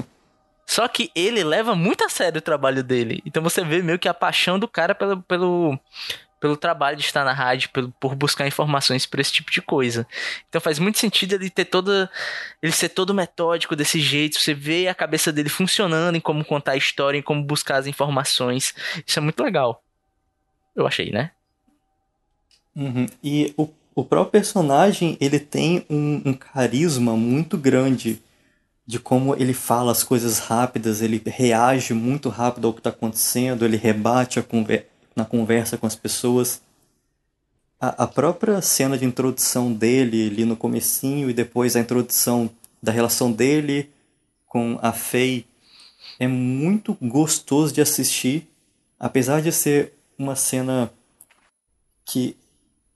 Só 0.65 0.89
que 0.89 1.11
ele 1.15 1.45
leva 1.45 1.75
muito 1.75 2.03
a 2.03 2.09
sério 2.09 2.39
o 2.39 2.43
trabalho 2.43 2.83
dele. 2.83 3.21
Então 3.27 3.43
você 3.43 3.63
vê 3.63 3.83
meio 3.83 3.99
que 3.99 4.09
a 4.09 4.15
paixão 4.15 4.59
do 4.59 4.67
cara 4.67 4.95
pelo, 4.95 5.21
pelo, 5.21 5.79
pelo 6.41 6.57
trabalho 6.57 6.97
de 6.97 7.03
estar 7.03 7.23
na 7.23 7.35
rádio, 7.35 7.69
pelo, 7.69 7.91
por 8.01 8.15
buscar 8.15 8.47
informações 8.47 9.05
por 9.05 9.21
esse 9.21 9.33
tipo 9.33 9.51
de 9.51 9.61
coisa. 9.61 10.07
Então 10.49 10.59
faz 10.59 10.79
muito 10.79 10.99
sentido 10.99 11.35
ele 11.35 11.51
ter 11.51 11.67
toda. 11.67 12.11
ele 12.63 12.73
ser 12.73 12.89
todo 12.89 13.13
metódico 13.13 13.77
desse 13.77 14.01
jeito. 14.01 14.39
Você 14.39 14.55
vê 14.55 14.89
a 14.89 14.95
cabeça 14.95 15.31
dele 15.31 15.51
funcionando 15.51 16.17
em 16.17 16.21
como 16.21 16.45
contar 16.47 16.73
a 16.73 16.77
história, 16.77 17.19
em 17.19 17.23
como 17.23 17.45
buscar 17.45 17.77
as 17.77 17.87
informações. 17.87 18.75
Isso 19.07 19.19
é 19.19 19.23
muito 19.23 19.43
legal. 19.43 19.85
Eu 20.75 20.87
achei, 20.87 21.11
né? 21.11 21.33
Uhum. 22.75 23.07
E 23.23 23.53
o, 23.57 23.69
o 23.95 24.05
próprio 24.05 24.33
personagem, 24.33 25.17
ele 25.21 25.39
tem 25.39 25.85
um, 25.91 26.23
um 26.25 26.33
carisma 26.33 27.17
muito 27.17 27.59
grande 27.59 28.23
de 28.87 28.99
como 28.99 29.35
ele 29.37 29.55
fala 29.55 29.93
as 29.93 30.03
coisas 30.03 30.39
rápidas, 30.41 31.01
ele 31.01 31.23
reage 31.25 31.95
muito 31.95 32.29
rápido 32.29 32.67
ao 32.67 32.73
que 32.73 32.81
está 32.81 32.91
acontecendo, 32.91 33.65
ele 33.65 33.77
rebate 33.77 34.43
conver 34.43 34.89
na 35.15 35.25
conversa 35.25 35.77
com 35.77 35.87
as 35.87 35.95
pessoas. 35.95 36.61
A, 37.81 38.05
a 38.05 38.07
própria 38.07 38.61
cena 38.61 38.99
de 38.99 39.05
introdução 39.05 39.73
dele 39.73 40.29
ali 40.29 40.45
no 40.45 40.57
comecinho 40.57 41.31
e 41.31 41.35
depois 41.35 41.77
a 41.77 41.81
introdução 41.81 42.51
da 42.83 42.91
relação 42.91 43.31
dele 43.31 43.91
com 44.47 44.79
a 44.83 44.93
Faye 44.93 45.47
é 46.19 46.27
muito 46.27 46.97
gostoso 47.01 47.73
de 47.73 47.81
assistir, 47.81 48.49
apesar 48.99 49.41
de 49.41 49.53
ser 49.53 49.93
uma 50.19 50.35
cena 50.35 50.93
que 52.05 52.37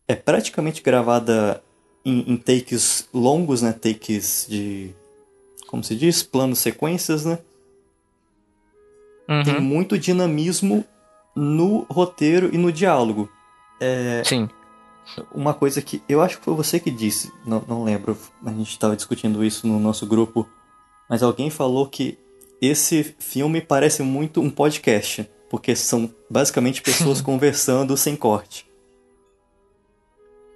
é 0.06 0.14
praticamente 0.14 0.82
gravada 0.82 1.62
em, 2.04 2.32
em 2.32 2.37
takes 2.37 3.08
longos, 3.12 3.62
né? 3.62 3.73
Takes 3.73 4.46
de. 4.49 4.90
Como 5.66 5.82
se 5.82 5.94
diz? 5.96 6.23
Planos 6.23 6.58
sequências, 6.58 7.25
né? 7.25 7.38
Tem 9.44 9.56
Uhum. 9.56 9.61
muito 9.62 9.99
dinamismo 9.99 10.84
no 11.34 11.87
roteiro 11.90 12.50
e 12.54 12.58
no 12.58 12.70
diálogo. 12.70 13.28
Sim. 14.25 14.49
Uma 15.34 15.52
coisa 15.54 15.80
que 15.82 16.02
eu 16.08 16.20
acho 16.23 16.38
que 16.38 16.44
foi 16.44 16.54
você 16.54 16.78
que 16.78 16.90
disse, 16.90 17.32
não, 17.46 17.62
não 17.66 17.84
lembro, 17.84 18.16
a 18.44 18.50
gente 18.50 18.70
estava 18.70 18.94
discutindo 18.96 19.44
isso 19.44 19.66
no 19.66 19.78
nosso 19.80 20.06
grupo, 20.06 20.49
mas 21.08 21.23
alguém 21.23 21.50
falou 21.50 21.87
que 21.88 22.18
esse 22.61 23.14
filme 23.18 23.61
parece 23.61 24.02
muito 24.02 24.40
um 24.40 24.49
podcast, 24.50 25.28
porque 25.50 25.75
são 25.75 26.11
basicamente 26.30 26.80
pessoas 26.82 27.20
conversando 27.23 27.96
sem 27.96 28.14
corte. 28.16 28.66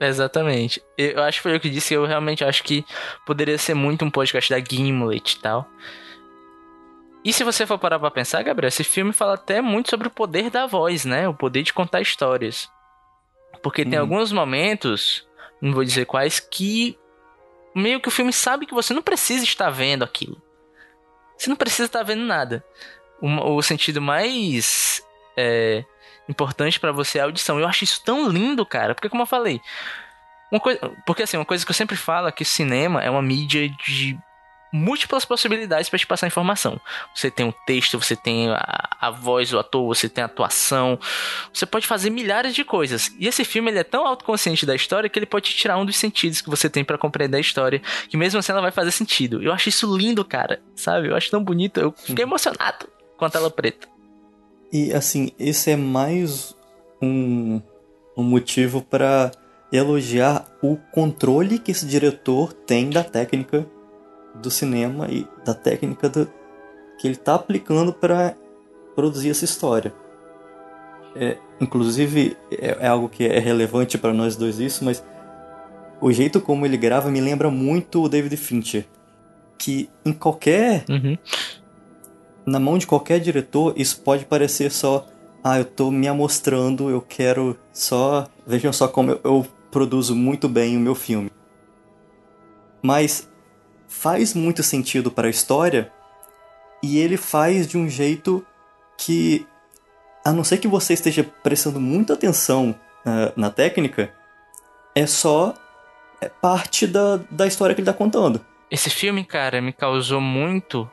Exatamente. 0.00 0.82
Eu 0.96 1.22
acho 1.22 1.38
que 1.38 1.42
foi 1.42 1.54
eu 1.54 1.60
que 1.60 1.68
disse, 1.70 1.94
eu 1.94 2.04
realmente 2.06 2.44
acho 2.44 2.62
que 2.62 2.84
poderia 3.26 3.58
ser 3.58 3.74
muito 3.74 4.04
um 4.04 4.10
podcast 4.10 4.48
da 4.50 4.58
Gimlet 4.60 5.36
e 5.36 5.40
tal. 5.40 5.68
E 7.24 7.32
se 7.32 7.42
você 7.42 7.66
for 7.66 7.78
parar 7.78 7.98
pra 7.98 8.10
pensar, 8.10 8.42
Gabriel, 8.42 8.68
esse 8.68 8.84
filme 8.84 9.12
fala 9.12 9.34
até 9.34 9.60
muito 9.60 9.90
sobre 9.90 10.06
o 10.06 10.10
poder 10.10 10.50
da 10.50 10.66
voz, 10.66 11.04
né? 11.04 11.28
O 11.28 11.34
poder 11.34 11.62
de 11.62 11.72
contar 11.72 12.00
histórias. 12.00 12.70
Porque 13.62 13.84
tem 13.84 13.94
Uhum. 13.94 14.00
alguns 14.04 14.30
momentos, 14.30 15.26
não 15.60 15.72
vou 15.72 15.84
dizer 15.84 16.06
quais, 16.06 16.38
que 16.38 16.96
meio 17.74 18.00
que 18.00 18.08
o 18.08 18.12
filme 18.12 18.32
sabe 18.32 18.66
que 18.66 18.74
você 18.74 18.94
não 18.94 19.02
precisa 19.02 19.42
estar 19.44 19.68
vendo 19.68 20.04
aquilo. 20.04 20.40
Você 21.36 21.50
não 21.50 21.56
precisa 21.56 21.86
estar 21.86 22.02
vendo 22.04 22.22
nada. 22.22 22.64
O, 23.20 23.56
o 23.56 23.62
sentido 23.62 24.00
mais 24.00 25.02
é, 25.36 25.84
importante 26.28 26.78
pra 26.78 26.92
você 26.92 27.18
é 27.18 27.22
a 27.22 27.24
audição. 27.24 27.58
Eu 27.58 27.66
acho 27.66 27.84
isso 27.84 28.02
tão 28.04 28.28
lindo, 28.28 28.64
cara. 28.66 28.94
Porque, 28.94 29.08
como 29.08 29.22
eu 29.22 29.26
falei, 29.26 29.60
uma 30.50 30.60
coisa, 30.60 30.80
porque 31.06 31.22
assim, 31.22 31.36
uma 31.36 31.44
coisa 31.44 31.64
que 31.64 31.70
eu 31.70 31.74
sempre 31.74 31.96
falo 31.96 32.28
é 32.28 32.32
que 32.32 32.42
o 32.42 32.46
cinema 32.46 33.02
é 33.02 33.10
uma 33.10 33.22
mídia 33.22 33.68
de 33.68 34.18
múltiplas 34.72 35.24
possibilidades 35.24 35.88
para 35.88 35.98
te 35.98 36.06
passar 36.06 36.26
informação. 36.26 36.80
Você 37.14 37.30
tem 37.30 37.48
o 37.48 37.54
texto, 37.66 37.98
você 37.98 38.14
tem 38.14 38.50
a, 38.50 38.88
a 39.00 39.10
voz 39.10 39.50
do 39.50 39.58
ator, 39.58 39.86
você 39.86 40.08
tem 40.08 40.22
a 40.22 40.26
atuação, 40.26 40.98
você 41.52 41.64
pode 41.64 41.86
fazer 41.86 42.10
milhares 42.10 42.54
de 42.54 42.64
coisas. 42.64 43.10
E 43.18 43.26
esse 43.26 43.44
filme 43.44 43.70
ele 43.70 43.78
é 43.78 43.84
tão 43.84 44.06
autoconsciente 44.06 44.66
da 44.66 44.74
história 44.74 45.08
que 45.08 45.18
ele 45.18 45.26
pode 45.26 45.50
te 45.50 45.56
tirar 45.56 45.78
um 45.78 45.86
dos 45.86 45.96
sentidos 45.96 46.40
que 46.40 46.50
você 46.50 46.68
tem 46.68 46.84
para 46.84 46.98
compreender 46.98 47.38
a 47.38 47.40
história, 47.40 47.80
que 48.08 48.16
mesmo 48.16 48.38
assim 48.38 48.52
ela 48.52 48.60
vai 48.60 48.70
fazer 48.70 48.90
sentido. 48.90 49.42
Eu 49.42 49.52
acho 49.52 49.68
isso 49.68 49.96
lindo, 49.96 50.24
cara, 50.24 50.60
sabe? 50.74 51.08
Eu 51.08 51.16
acho 51.16 51.30
tão 51.30 51.42
bonito, 51.42 51.80
eu 51.80 51.92
fiquei 51.92 52.24
emocionado 52.24 52.88
com 53.16 53.24
a 53.24 53.30
tela 53.30 53.50
preta. 53.50 53.97
E 54.72 54.92
assim, 54.92 55.30
esse 55.38 55.70
é 55.70 55.76
mais 55.76 56.54
um, 57.00 57.60
um 58.16 58.22
motivo 58.22 58.82
para 58.82 59.30
elogiar 59.72 60.46
o 60.62 60.76
controle 60.92 61.58
que 61.58 61.70
esse 61.70 61.86
diretor 61.86 62.52
tem 62.52 62.90
da 62.90 63.04
técnica 63.04 63.66
do 64.34 64.50
cinema 64.50 65.08
e 65.08 65.26
da 65.44 65.54
técnica 65.54 66.08
do, 66.08 66.26
que 66.98 67.06
ele 67.06 67.14
está 67.14 67.34
aplicando 67.34 67.92
para 67.92 68.34
produzir 68.94 69.30
essa 69.30 69.44
história. 69.44 69.92
É, 71.14 71.38
inclusive, 71.60 72.36
é, 72.50 72.76
é 72.80 72.88
algo 72.88 73.08
que 73.08 73.24
é 73.24 73.38
relevante 73.38 73.96
para 73.96 74.12
nós 74.12 74.36
dois 74.36 74.58
isso, 74.58 74.84
mas 74.84 75.02
o 76.00 76.12
jeito 76.12 76.40
como 76.40 76.66
ele 76.66 76.76
grava 76.76 77.10
me 77.10 77.20
lembra 77.20 77.50
muito 77.50 78.02
o 78.02 78.08
David 78.08 78.36
Fincher. 78.36 78.86
Que 79.56 79.90
em 80.04 80.12
qualquer 80.12 80.84
Uhum. 80.88 81.18
Na 82.48 82.58
mão 82.58 82.78
de 82.78 82.86
qualquer 82.86 83.20
diretor, 83.20 83.74
isso 83.76 84.00
pode 84.00 84.24
parecer 84.24 84.70
só, 84.70 85.06
ah, 85.44 85.58
eu 85.58 85.64
tô 85.64 85.90
me 85.90 86.08
amostrando, 86.08 86.90
eu 86.90 87.00
quero 87.00 87.58
só. 87.72 88.26
Vejam 88.46 88.72
só 88.72 88.88
como 88.88 89.12
eu, 89.12 89.20
eu 89.22 89.46
produzo 89.70 90.16
muito 90.16 90.48
bem 90.48 90.76
o 90.76 90.80
meu 90.80 90.94
filme. 90.94 91.30
Mas 92.82 93.28
faz 93.86 94.34
muito 94.34 94.62
sentido 94.62 95.10
para 95.10 95.26
a 95.26 95.30
história 95.30 95.92
e 96.82 96.98
ele 96.98 97.16
faz 97.16 97.66
de 97.66 97.76
um 97.76 97.88
jeito 97.88 98.44
que, 98.96 99.46
a 100.24 100.32
não 100.32 100.44
ser 100.44 100.58
que 100.58 100.68
você 100.68 100.94
esteja 100.94 101.24
prestando 101.42 101.80
muita 101.80 102.14
atenção 102.14 102.74
uh, 103.04 103.32
na 103.36 103.50
técnica, 103.50 104.12
é 104.94 105.06
só 105.06 105.54
é 106.20 106.28
parte 106.28 106.86
da, 106.86 107.20
da 107.30 107.46
história 107.46 107.74
que 107.74 107.80
ele 107.80 107.88
está 107.88 107.96
contando. 107.96 108.44
Esse 108.70 108.90
filme, 108.90 109.24
cara, 109.24 109.62
me 109.62 109.72
causou 109.72 110.20
muito. 110.20 110.90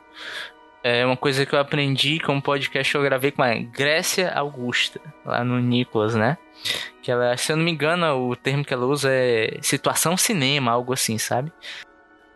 É 0.88 1.04
uma 1.04 1.16
coisa 1.16 1.44
que 1.44 1.52
eu 1.52 1.58
aprendi 1.58 2.20
com 2.20 2.34
um 2.34 2.40
podcast 2.40 2.92
que 2.92 2.96
eu 2.96 3.02
gravei 3.02 3.32
com 3.32 3.42
a 3.42 3.52
Grécia 3.54 4.30
Augusta, 4.30 5.00
lá 5.24 5.42
no 5.42 5.58
Nicolas, 5.58 6.14
né? 6.14 6.38
Que 7.02 7.10
ela, 7.10 7.36
se 7.36 7.50
eu 7.50 7.56
não 7.56 7.64
me 7.64 7.72
engano, 7.72 8.30
o 8.30 8.36
termo 8.36 8.64
que 8.64 8.72
ela 8.72 8.86
usa 8.86 9.10
é 9.10 9.58
situação 9.62 10.16
cinema, 10.16 10.70
algo 10.70 10.92
assim, 10.92 11.18
sabe? 11.18 11.52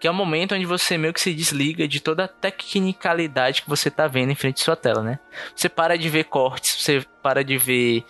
Que 0.01 0.09
é 0.09 0.11
o 0.11 0.15
momento 0.15 0.57
onde 0.57 0.67
você 0.67 0.99
meio 0.99 1.15
que 1.15 1.21
se 1.21 1.33
desliga 1.33 1.87
de 1.87 2.01
toda 2.01 2.25
a 2.25 2.29
tecnicalidade 2.29 3.63
que 3.63 3.69
você 3.69 3.89
tá 3.89 4.09
vendo 4.09 4.33
em 4.33 4.35
frente 4.35 4.63
à 4.63 4.65
sua 4.65 4.75
tela, 4.75 5.01
né? 5.01 5.21
Você 5.55 5.69
para 5.69 5.97
de 5.97 6.09
ver 6.09 6.25
cortes, 6.25 6.83
você 6.83 7.07
para 7.23 7.45
de 7.45 7.57
ver, 7.57 8.05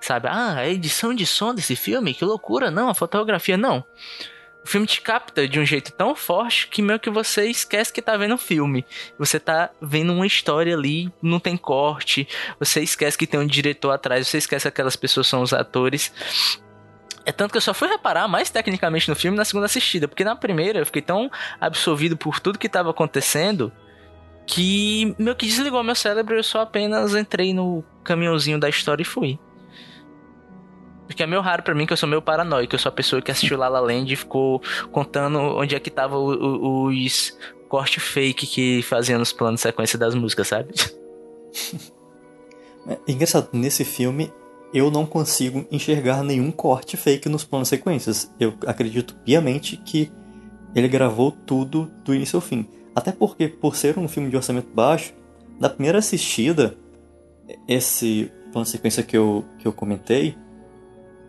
sabe? 0.00 0.28
Ah, 0.30 0.60
a 0.60 0.66
edição 0.66 1.12
de 1.12 1.26
som 1.26 1.54
desse 1.54 1.76
filme, 1.76 2.14
que 2.14 2.24
loucura, 2.24 2.70
não, 2.70 2.88
a 2.88 2.94
fotografia, 2.94 3.58
não. 3.58 3.84
O 4.64 4.68
filme 4.68 4.86
te 4.86 5.02
capta 5.02 5.46
de 5.46 5.60
um 5.60 5.66
jeito 5.66 5.92
tão 5.92 6.14
forte 6.14 6.68
que 6.68 6.80
meio 6.80 6.98
que 6.98 7.10
você 7.10 7.46
esquece 7.48 7.92
que 7.92 8.00
tá 8.00 8.16
vendo 8.16 8.34
um 8.34 8.38
filme. 8.38 8.84
Você 9.18 9.38
tá 9.38 9.70
vendo 9.80 10.12
uma 10.12 10.26
história 10.26 10.74
ali, 10.74 11.12
não 11.20 11.38
tem 11.38 11.54
corte, 11.54 12.26
você 12.58 12.80
esquece 12.80 13.18
que 13.18 13.26
tem 13.26 13.38
um 13.38 13.46
diretor 13.46 13.90
atrás, 13.90 14.26
você 14.26 14.38
esquece 14.38 14.62
que 14.62 14.68
aquelas 14.68 14.96
pessoas 14.96 15.26
são 15.26 15.42
os 15.42 15.52
atores. 15.52 16.12
É 17.26 17.32
tanto 17.32 17.52
que 17.52 17.58
eu 17.58 17.62
só 17.62 17.74
fui 17.74 17.88
reparar 17.88 18.26
mais 18.26 18.48
tecnicamente 18.48 19.08
no 19.08 19.14
filme 19.14 19.36
na 19.36 19.44
segunda 19.44 19.66
assistida, 19.66 20.08
porque 20.08 20.24
na 20.24 20.34
primeira 20.34 20.78
eu 20.78 20.86
fiquei 20.86 21.02
tão 21.02 21.30
absorvido 21.60 22.16
por 22.16 22.40
tudo 22.40 22.58
que 22.58 22.66
estava 22.66 22.90
acontecendo 22.90 23.70
que 24.46 25.14
meio 25.18 25.36
que 25.36 25.46
desligou 25.46 25.82
meu 25.82 25.94
cérebro 25.94 26.34
e 26.34 26.38
eu 26.38 26.42
só 26.42 26.62
apenas 26.62 27.14
entrei 27.14 27.52
no 27.52 27.84
caminhãozinho 28.02 28.58
da 28.58 28.68
história 28.68 29.02
e 29.02 29.06
fui. 29.06 29.38
Porque 31.06 31.22
é 31.22 31.26
meio 31.26 31.42
raro 31.42 31.62
para 31.62 31.74
mim 31.74 31.86
que 31.86 31.92
eu 31.92 31.96
sou 31.96 32.08
meio 32.08 32.22
paranoico, 32.22 32.74
eu 32.74 32.78
sou 32.78 32.88
a 32.88 32.92
pessoa 32.92 33.20
que 33.20 33.30
assistiu 33.30 33.58
La 33.58 33.68
La 33.68 33.80
Land 33.80 34.12
e 34.12 34.16
ficou 34.16 34.62
contando 34.90 35.38
onde 35.38 35.74
é 35.74 35.80
que 35.80 35.90
tava 35.90 36.16
o, 36.16 36.86
o, 36.86 36.88
os 36.88 37.36
corte 37.68 38.00
fake 38.00 38.46
que 38.46 38.82
faziam 38.82 39.18
nos 39.18 39.32
planos 39.32 39.60
de 39.60 39.62
sequência 39.62 39.98
das 39.98 40.14
músicas, 40.14 40.48
sabe? 40.48 40.72
É 42.86 42.98
engraçado, 43.10 43.48
nesse 43.50 43.82
filme 43.82 44.30
eu 44.74 44.90
não 44.90 45.06
consigo 45.06 45.64
enxergar 45.70 46.22
nenhum 46.22 46.50
corte 46.50 46.96
fake 46.96 47.28
nos 47.28 47.44
planos 47.44 47.68
sequências. 47.68 48.30
Eu 48.40 48.52
acredito 48.66 49.14
piamente 49.24 49.76
que 49.76 50.12
ele 50.74 50.88
gravou 50.88 51.30
tudo 51.30 51.90
do 52.04 52.12
início 52.12 52.36
ao 52.36 52.40
fim. 52.40 52.68
Até 52.94 53.12
porque, 53.12 53.46
por 53.46 53.76
ser 53.76 53.96
um 53.96 54.08
filme 54.08 54.28
de 54.28 54.36
orçamento 54.36 54.68
baixo, 54.74 55.14
na 55.60 55.70
primeira 55.70 55.98
assistida, 55.98 56.76
esse 57.68 58.30
plano 58.52 58.66
sequência 58.66 59.04
que 59.04 59.16
eu, 59.16 59.44
que 59.60 59.66
eu 59.66 59.72
comentei, 59.72 60.36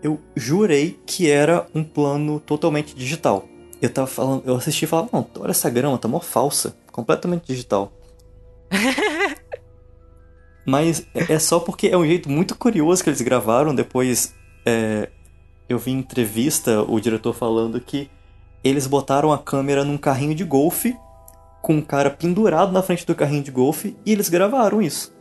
eu 0.05 0.19
jurei 0.35 0.99
que 1.03 1.27
era 1.31 1.65
um 1.73 1.83
plano 1.83 2.39
totalmente 2.39 2.95
digital. 2.95 3.47
Eu 3.81 3.89
tava 3.89 4.05
falando, 4.05 4.43
eu 4.45 4.55
assisti 4.55 4.85
e 4.85 4.87
falava, 4.87 5.09
não, 5.11 5.27
olha 5.39 5.49
essa 5.49 5.67
grama, 5.67 5.97
tá 5.97 6.07
mó 6.07 6.19
falsa, 6.19 6.77
completamente 6.91 7.47
digital. 7.47 7.91
Mas 10.63 11.07
é 11.15 11.39
só 11.39 11.59
porque 11.59 11.87
é 11.87 11.97
um 11.97 12.05
jeito 12.05 12.29
muito 12.29 12.55
curioso 12.55 13.03
que 13.03 13.09
eles 13.09 13.21
gravaram. 13.21 13.73
Depois 13.73 14.35
é, 14.63 15.09
eu 15.67 15.79
vi 15.79 15.91
em 15.91 15.97
entrevista 15.97 16.83
o 16.83 16.99
diretor 16.99 17.33
falando 17.33 17.81
que 17.81 18.07
eles 18.63 18.85
botaram 18.85 19.33
a 19.33 19.39
câmera 19.39 19.83
num 19.83 19.97
carrinho 19.97 20.35
de 20.35 20.43
golfe 20.43 20.95
com 21.63 21.77
um 21.77 21.81
cara 21.81 22.11
pendurado 22.11 22.71
na 22.71 22.83
frente 22.83 23.07
do 23.07 23.15
carrinho 23.15 23.43
de 23.43 23.49
golfe 23.49 23.97
e 24.05 24.11
eles 24.11 24.29
gravaram 24.29 24.83
isso. 24.83 25.15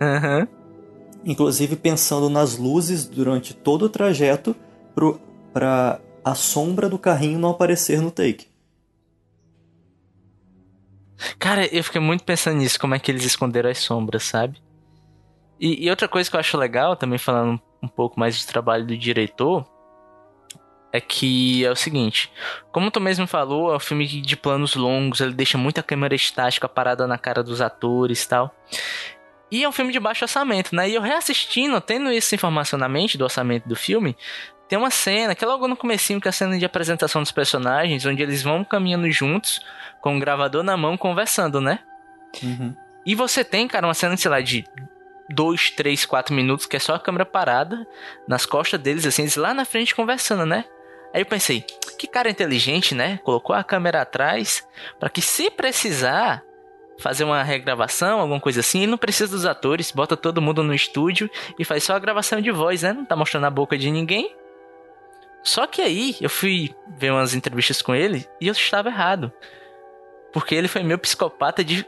Uhum. 0.00 0.57
Inclusive 1.24 1.76
pensando 1.76 2.28
nas 2.30 2.56
luzes 2.56 3.04
durante 3.04 3.54
todo 3.54 3.86
o 3.86 3.88
trajeto 3.88 4.54
para 5.52 6.00
a 6.24 6.34
sombra 6.34 6.88
do 6.88 6.98
carrinho 6.98 7.38
não 7.38 7.50
aparecer 7.50 8.00
no 8.00 8.10
take. 8.10 8.46
Cara, 11.38 11.66
eu 11.74 11.82
fiquei 11.82 12.00
muito 12.00 12.24
pensando 12.24 12.58
nisso, 12.58 12.78
como 12.78 12.94
é 12.94 12.98
que 12.98 13.10
eles 13.10 13.24
esconderam 13.24 13.70
as 13.70 13.78
sombras, 13.78 14.22
sabe? 14.22 14.62
E, 15.58 15.84
e 15.84 15.90
outra 15.90 16.06
coisa 16.06 16.30
que 16.30 16.36
eu 16.36 16.40
acho 16.40 16.56
legal, 16.56 16.96
também 16.96 17.18
falando 17.18 17.60
um 17.82 17.88
pouco 17.88 18.18
mais 18.18 18.40
do 18.40 18.48
trabalho 18.48 18.86
do 18.86 18.96
diretor, 18.96 19.66
é 20.92 21.00
que 21.00 21.64
é 21.64 21.70
o 21.70 21.76
seguinte, 21.76 22.32
como 22.72 22.90
tu 22.90 23.00
mesmo 23.00 23.26
falou, 23.26 23.72
é 23.72 23.76
um 23.76 23.80
filme 23.80 24.06
de 24.06 24.36
planos 24.36 24.74
longos, 24.74 25.20
ele 25.20 25.34
deixa 25.34 25.58
muita 25.58 25.82
câmera 25.82 26.14
estática 26.14 26.68
parada 26.68 27.06
na 27.06 27.18
cara 27.18 27.42
dos 27.42 27.60
atores 27.60 28.22
e 28.22 28.28
tal. 28.28 28.54
E 29.50 29.64
é 29.64 29.68
um 29.68 29.72
filme 29.72 29.92
de 29.92 30.00
baixo 30.00 30.24
orçamento, 30.24 30.74
né? 30.74 30.88
E 30.88 30.94
eu 30.94 31.02
reassistindo, 31.02 31.80
tendo 31.80 32.10
essa 32.10 32.34
informação 32.34 32.78
na 32.78 32.88
mente 32.88 33.16
do 33.16 33.24
orçamento 33.24 33.68
do 33.68 33.74
filme, 33.74 34.16
tem 34.68 34.78
uma 34.78 34.90
cena, 34.90 35.34
que 35.34 35.42
é 35.42 35.46
logo 35.46 35.66
no 35.66 35.76
comecinho, 35.76 36.20
que 36.20 36.28
é 36.28 36.30
a 36.30 36.32
cena 36.32 36.58
de 36.58 36.64
apresentação 36.64 37.22
dos 37.22 37.32
personagens, 37.32 38.04
onde 38.04 38.22
eles 38.22 38.42
vão 38.42 38.62
caminhando 38.62 39.10
juntos, 39.10 39.60
com 40.00 40.16
o 40.16 40.20
gravador 40.20 40.62
na 40.62 40.76
mão, 40.76 40.96
conversando, 40.96 41.60
né? 41.60 41.78
Uhum. 42.42 42.76
E 43.06 43.14
você 43.14 43.42
tem, 43.42 43.66
cara, 43.66 43.86
uma 43.86 43.94
cena, 43.94 44.16
sei 44.16 44.30
lá, 44.30 44.40
de 44.40 44.66
dois, 45.30 45.70
três, 45.70 46.04
quatro 46.04 46.34
minutos, 46.34 46.66
que 46.66 46.76
é 46.76 46.78
só 46.78 46.94
a 46.94 47.00
câmera 47.00 47.24
parada, 47.24 47.86
nas 48.26 48.44
costas 48.44 48.78
deles, 48.78 49.06
assim, 49.06 49.22
eles 49.22 49.36
lá 49.36 49.54
na 49.54 49.64
frente 49.64 49.94
conversando, 49.94 50.44
né? 50.44 50.64
Aí 51.14 51.22
eu 51.22 51.26
pensei, 51.26 51.64
que 51.98 52.06
cara 52.06 52.30
inteligente, 52.30 52.94
né? 52.94 53.18
Colocou 53.24 53.56
a 53.56 53.64
câmera 53.64 54.02
atrás, 54.02 54.66
para 55.00 55.08
que 55.08 55.22
se 55.22 55.50
precisar 55.50 56.42
fazer 56.98 57.24
uma 57.24 57.42
regravação, 57.42 58.20
alguma 58.20 58.40
coisa 58.40 58.60
assim, 58.60 58.82
ele 58.82 58.90
não 58.90 58.98
precisa 58.98 59.30
dos 59.30 59.46
atores, 59.46 59.92
bota 59.92 60.16
todo 60.16 60.42
mundo 60.42 60.62
no 60.62 60.74
estúdio 60.74 61.30
e 61.58 61.64
faz 61.64 61.84
só 61.84 61.94
a 61.94 61.98
gravação 61.98 62.40
de 62.40 62.50
voz, 62.50 62.82
né? 62.82 62.92
Não 62.92 63.04
tá 63.04 63.14
mostrando 63.14 63.46
a 63.46 63.50
boca 63.50 63.78
de 63.78 63.90
ninguém. 63.90 64.34
Só 65.42 65.66
que 65.66 65.80
aí 65.80 66.16
eu 66.20 66.28
fui 66.28 66.74
ver 66.96 67.12
umas 67.12 67.34
entrevistas 67.34 67.80
com 67.80 67.94
ele 67.94 68.26
e 68.40 68.48
eu 68.48 68.52
estava 68.52 68.88
errado. 68.88 69.32
Porque 70.32 70.54
ele 70.54 70.68
foi 70.68 70.82
meio 70.82 70.98
psicopata 70.98 71.64
de 71.64 71.86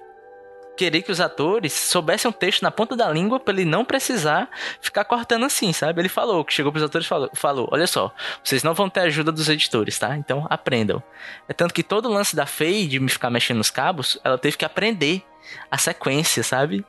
querer 0.81 1.03
que 1.03 1.12
os 1.12 1.21
atores 1.21 1.75
soubessem 1.75 2.27
um 2.27 2.33
texto 2.33 2.62
na 2.62 2.71
ponta 2.71 2.97
da 2.97 3.07
língua 3.11 3.38
para 3.38 3.53
ele 3.53 3.66
não 3.66 3.85
precisar 3.85 4.49
ficar 4.81 5.05
cortando 5.05 5.45
assim, 5.45 5.75
sabe? 5.75 6.01
Ele 6.01 6.09
falou, 6.09 6.43
que 6.43 6.55
chegou 6.55 6.73
pros 6.73 6.83
atores 6.83 7.05
e 7.05 7.09
falou, 7.09 7.31
falou, 7.35 7.69
olha 7.71 7.87
só, 7.87 8.11
vocês 8.43 8.62
não 8.62 8.73
vão 8.73 8.88
ter 8.88 9.01
ajuda 9.01 9.31
dos 9.31 9.47
editores, 9.51 9.99
tá? 9.99 10.16
Então 10.16 10.47
aprendam. 10.49 11.03
É 11.47 11.53
tanto 11.53 11.75
que 11.75 11.83
todo 11.83 12.09
o 12.09 12.11
lance 12.11 12.35
da 12.35 12.47
Faye 12.47 12.87
de 12.87 12.99
me 12.99 13.11
ficar 13.11 13.29
mexendo 13.29 13.59
nos 13.59 13.69
cabos, 13.71 14.19
ela 14.25 14.38
teve 14.38 14.57
que 14.57 14.64
aprender 14.64 15.23
a 15.71 15.77
sequência, 15.77 16.43
sabe? 16.43 16.83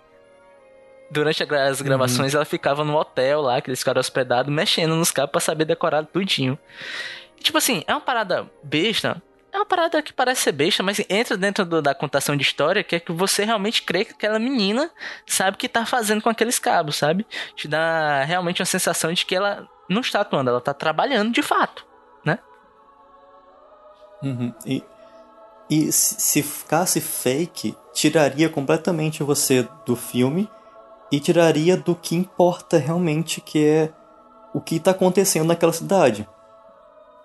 Durante 1.09 1.43
as 1.43 1.79
uhum. 1.81 1.85
gravações 1.85 2.33
uhum. 2.33 2.37
ela 2.37 2.45
ficava 2.45 2.85
no 2.85 2.95
hotel 2.95 3.41
lá, 3.41 3.59
que 3.59 3.69
eles 3.69 3.79
ficaram 3.79 3.99
hospedados, 3.99 4.53
mexendo 4.53 4.95
nos 4.95 5.11
cabos 5.11 5.31
para 5.33 5.41
saber 5.41 5.65
decorar 5.65 6.05
tudinho. 6.05 6.57
E, 7.37 7.43
tipo 7.43 7.57
assim, 7.57 7.83
é 7.85 7.91
uma 7.91 7.99
parada 7.99 8.49
besta, 8.63 9.21
uma 9.61 9.65
parada 9.65 10.01
que 10.01 10.11
parece 10.11 10.41
ser 10.41 10.51
besta, 10.51 10.83
mas 10.83 10.99
entra 11.09 11.37
dentro 11.37 11.65
do, 11.65 11.81
da 11.81 11.93
contação 11.93 12.35
de 12.35 12.41
história, 12.41 12.83
que 12.83 12.95
é 12.95 12.99
que 12.99 13.11
você 13.11 13.45
realmente 13.45 13.83
crê 13.83 14.03
que 14.03 14.11
aquela 14.11 14.39
menina 14.39 14.89
sabe 15.25 15.55
o 15.55 15.57
que 15.57 15.69
tá 15.69 15.85
fazendo 15.85 16.21
com 16.21 16.29
aqueles 16.29 16.59
cabos, 16.59 16.97
sabe? 16.97 17.25
Te 17.55 17.67
dá 17.67 18.23
realmente 18.23 18.61
uma 18.61 18.65
sensação 18.65 19.13
de 19.13 19.25
que 19.25 19.35
ela 19.35 19.67
não 19.87 20.01
está 20.01 20.21
atuando, 20.21 20.49
ela 20.49 20.61
tá 20.61 20.73
trabalhando 20.73 21.31
de 21.31 21.41
fato, 21.41 21.85
né? 22.25 22.39
Uhum. 24.23 24.53
E, 24.65 24.83
e 25.69 25.91
se 25.91 26.41
ficasse 26.41 26.99
fake, 26.99 27.75
tiraria 27.93 28.49
completamente 28.49 29.23
você 29.23 29.67
do 29.85 29.95
filme 29.95 30.49
e 31.11 31.19
tiraria 31.19 31.77
do 31.77 31.95
que 31.95 32.15
importa 32.15 32.77
realmente, 32.77 33.41
que 33.41 33.63
é 33.63 33.93
o 34.53 34.59
que 34.59 34.77
está 34.77 34.91
acontecendo 34.91 35.47
naquela 35.47 35.73
cidade. 35.73 36.27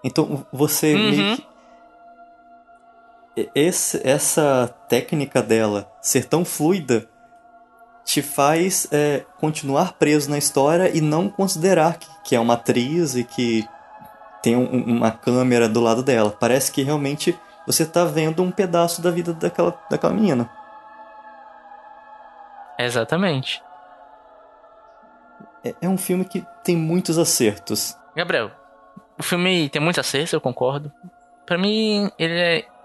Então 0.05 0.46
você 0.53 0.94
uhum. 0.94 1.11
meio 1.11 1.37
que 1.37 1.56
esse, 3.55 4.01
essa 4.07 4.75
técnica 4.88 5.42
dela 5.42 5.90
ser 6.01 6.25
tão 6.25 6.44
fluida 6.44 7.09
te 8.05 8.22
faz 8.22 8.87
é, 8.92 9.25
continuar 9.38 9.94
preso 9.94 10.31
na 10.31 10.38
história 10.38 10.96
e 10.96 11.01
não 11.01 11.29
considerar 11.29 11.99
que, 11.99 12.07
que 12.25 12.37
é 12.37 12.40
uma 12.40 12.55
atriz 12.55 13.16
e 13.16 13.25
que 13.25 13.68
tem 14.42 14.57
um, 14.57 14.85
uma 14.85 15.11
câmera 15.11 15.68
do 15.68 15.81
lado 15.81 16.05
dela. 16.05 16.31
Parece 16.31 16.70
que 16.70 16.83
realmente 16.83 17.37
você 17.66 17.83
está 17.83 18.05
vendo 18.05 18.42
um 18.42 18.51
pedaço 18.51 19.03
da 19.03 19.11
vida 19.11 19.33
daquela, 19.33 19.77
daquela 19.90 20.14
menina. 20.14 20.49
Exatamente. 22.79 23.61
É, 25.64 25.75
é 25.83 25.88
um 25.88 25.99
filme 25.99 26.25
que 26.25 26.46
tem 26.62 26.77
muitos 26.77 27.18
acertos. 27.18 27.99
Gabriel, 28.14 28.53
o 29.18 29.22
filme 29.22 29.68
tem 29.68 29.83
muitos 29.83 29.99
acertos, 29.99 30.33
eu 30.33 30.40
concordo. 30.40 30.92
Para 31.44 31.59
mim, 31.59 32.11
ele 32.18 32.38
é 32.38 32.76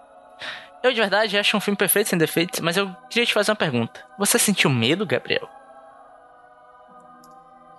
eu 0.83 0.91
de 0.91 0.99
verdade 0.99 1.37
acho 1.37 1.55
um 1.55 1.59
filme 1.59 1.77
perfeito 1.77 2.09
sem 2.09 2.17
defeitos, 2.17 2.59
mas 2.59 2.77
eu 2.77 2.93
queria 3.09 3.25
te 3.25 3.33
fazer 3.33 3.51
uma 3.51 3.55
pergunta. 3.57 4.03
Você 4.17 4.39
sentiu 4.39 4.69
medo, 4.69 5.05
Gabriel? 5.05 5.47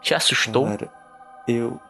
Te 0.00 0.14
assustou? 0.14 0.66
Cara, 0.66 0.92
eu. 1.46 1.80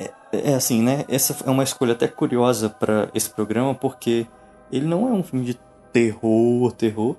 É, 0.00 0.50
é 0.50 0.54
assim, 0.54 0.82
né? 0.82 1.04
Essa 1.08 1.36
é 1.46 1.50
uma 1.50 1.62
escolha 1.62 1.92
até 1.92 2.08
curiosa 2.08 2.68
para 2.68 3.08
esse 3.14 3.30
programa, 3.30 3.74
porque 3.74 4.26
ele 4.70 4.86
não 4.86 5.08
é 5.08 5.12
um 5.12 5.22
filme 5.22 5.44
de 5.44 5.58
terror, 5.92 6.72
terror, 6.72 7.16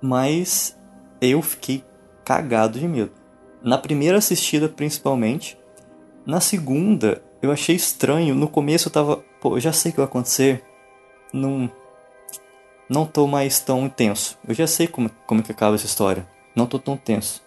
mas 0.00 0.78
eu 1.20 1.40
fiquei 1.40 1.84
cagado 2.24 2.78
de 2.78 2.86
medo. 2.86 3.12
Na 3.62 3.78
primeira 3.78 4.18
assistida, 4.18 4.68
principalmente. 4.68 5.58
Na 6.26 6.40
segunda, 6.40 7.22
eu 7.40 7.50
achei 7.50 7.74
estranho. 7.74 8.34
No 8.34 8.48
começo 8.48 8.88
eu 8.88 8.92
tava. 8.92 9.16
Pô, 9.40 9.56
eu 9.56 9.60
já 9.60 9.72
sei 9.72 9.90
o 9.90 9.92
que 9.94 10.00
vai 10.00 10.06
acontecer. 10.06 10.62
Não. 11.32 11.70
Não 12.94 13.04
tô 13.04 13.26
mais 13.26 13.58
tão 13.58 13.86
intenso. 13.86 14.38
Eu 14.46 14.54
já 14.54 14.68
sei 14.68 14.86
como, 14.86 15.10
como 15.26 15.42
que 15.42 15.50
acaba 15.50 15.74
essa 15.74 15.84
história. 15.84 16.24
Não 16.54 16.64
tô 16.64 16.78
tão 16.78 16.96
tenso. 16.96 17.42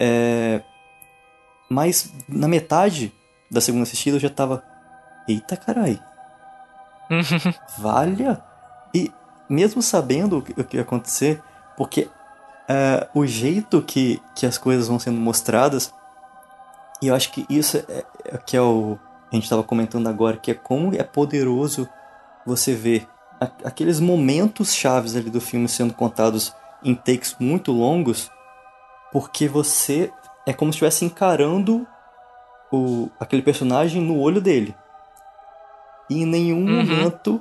É. 0.00 0.60
Mas 1.70 2.12
na 2.28 2.48
metade 2.48 3.14
da 3.48 3.60
segunda 3.60 3.84
assistida 3.84 4.16
eu 4.16 4.20
já 4.20 4.28
tava. 4.28 4.64
Eita 5.28 5.56
carai. 5.56 6.02
Valha! 7.78 8.42
E 8.92 9.12
mesmo 9.48 9.80
sabendo 9.80 10.38
o 10.38 10.42
que 10.42 10.76
ia 10.76 10.82
acontecer, 10.82 11.40
porque 11.76 12.10
é, 12.68 13.08
o 13.14 13.24
jeito 13.24 13.80
que, 13.80 14.20
que 14.34 14.44
as 14.44 14.58
coisas 14.58 14.88
vão 14.88 14.98
sendo 14.98 15.20
mostradas, 15.20 15.94
e 17.00 17.06
eu 17.06 17.14
acho 17.14 17.30
que 17.30 17.46
isso 17.48 17.76
é, 17.76 18.04
é 18.24 18.38
que 18.38 18.56
é 18.56 18.60
o. 18.60 18.98
A 19.30 19.36
gente 19.36 19.44
estava 19.44 19.62
comentando 19.62 20.08
agora, 20.08 20.36
que 20.36 20.50
é 20.50 20.54
como 20.54 20.92
é 20.96 21.04
poderoso 21.04 21.88
você 22.44 22.74
ver 22.74 23.06
aqueles 23.64 24.00
momentos 24.00 24.74
chaves 24.74 25.16
ali 25.16 25.30
do 25.30 25.40
filme 25.40 25.68
sendo 25.68 25.94
contados 25.94 26.54
em 26.84 26.94
takes 26.94 27.36
muito 27.38 27.72
longos, 27.72 28.30
porque 29.10 29.48
você 29.48 30.12
é 30.46 30.52
como 30.52 30.72
se 30.72 30.76
estivesse 30.76 31.04
encarando 31.04 31.86
o, 32.72 33.08
aquele 33.20 33.42
personagem 33.42 34.02
no 34.02 34.18
olho 34.18 34.40
dele. 34.40 34.74
E 36.10 36.22
em 36.22 36.26
nenhum 36.26 36.66
uhum. 36.66 36.84
momento 36.84 37.40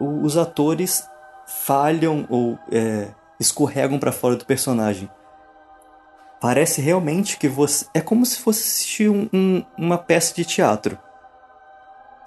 os 0.00 0.36
atores 0.36 1.06
falham 1.46 2.26
ou 2.28 2.58
é, 2.70 3.08
escorregam 3.38 3.98
para 3.98 4.10
fora 4.10 4.36
do 4.36 4.44
personagem. 4.44 5.08
Parece 6.40 6.80
realmente 6.80 7.36
que 7.36 7.48
você. 7.48 7.86
É 7.94 8.00
como 8.00 8.26
se 8.26 8.38
fosse 8.38 8.60
assistir 8.62 9.08
um, 9.08 9.28
um, 9.32 9.64
uma 9.78 9.96
peça 9.96 10.34
de 10.34 10.44
teatro. 10.44 10.98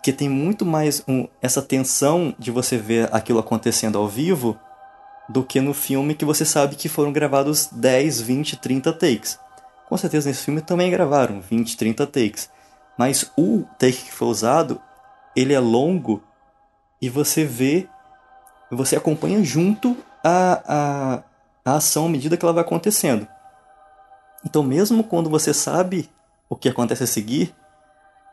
Que 0.06 0.13
tem 0.13 0.30
muito 0.30 0.68
mais 0.68 1.04
um, 1.08 1.28
essa 1.41 1.63
tensão 1.63 2.36
de 2.38 2.52
você 2.52 2.78
ver 2.78 3.10
aquilo 3.12 3.39
acontecendo 3.39 3.98
ao 3.98 4.08
vivo 4.08 4.56
do 5.28 5.44
que 5.44 5.60
no 5.60 5.74
filme 5.74 6.13
que 6.13 6.24
você 6.24 6.46
sabe 6.46 6.76
que 6.76 6.88
foram 6.88 7.12
gravados 7.12 7.65
10, 7.72 8.22
20, 8.22 8.58
30 8.58 8.94
takes. 8.94 9.39
Com 9.89 9.98
certeza 9.98 10.30
nesse 10.30 10.44
filme 10.44 10.62
também 10.62 10.91
gravaram 10.91 11.41
20, 11.41 11.76
30 11.76 12.06
takes. 12.06 12.52
Mas 12.96 13.32
o 13.36 13.63
take 13.80 13.98
que 14.04 14.12
foi 14.12 14.28
usado, 14.28 14.80
ele 15.36 15.56
é 15.56 15.60
longo 15.60 16.22
e 17.02 17.10
você 17.10 17.44
vê 17.44 17.89
você 18.70 18.96
acompanha 18.96 19.44
junto 19.44 19.98
a, 20.24 20.62
a, 20.68 21.24
a 21.65 21.78
ação 21.78 22.06
à 22.06 22.10
medida 22.10 22.38
que 22.38 22.46
ela 22.46 22.54
vai 22.54 22.63
acontecendo. 22.63 23.28
Então, 24.46 24.62
mesmo 24.62 25.04
quando 25.04 25.32
você 25.32 25.52
sabe 25.52 26.08
o 26.48 26.56
que 26.56 26.70
acontece 26.70 27.04
a 27.04 27.08
seguir, 27.08 27.56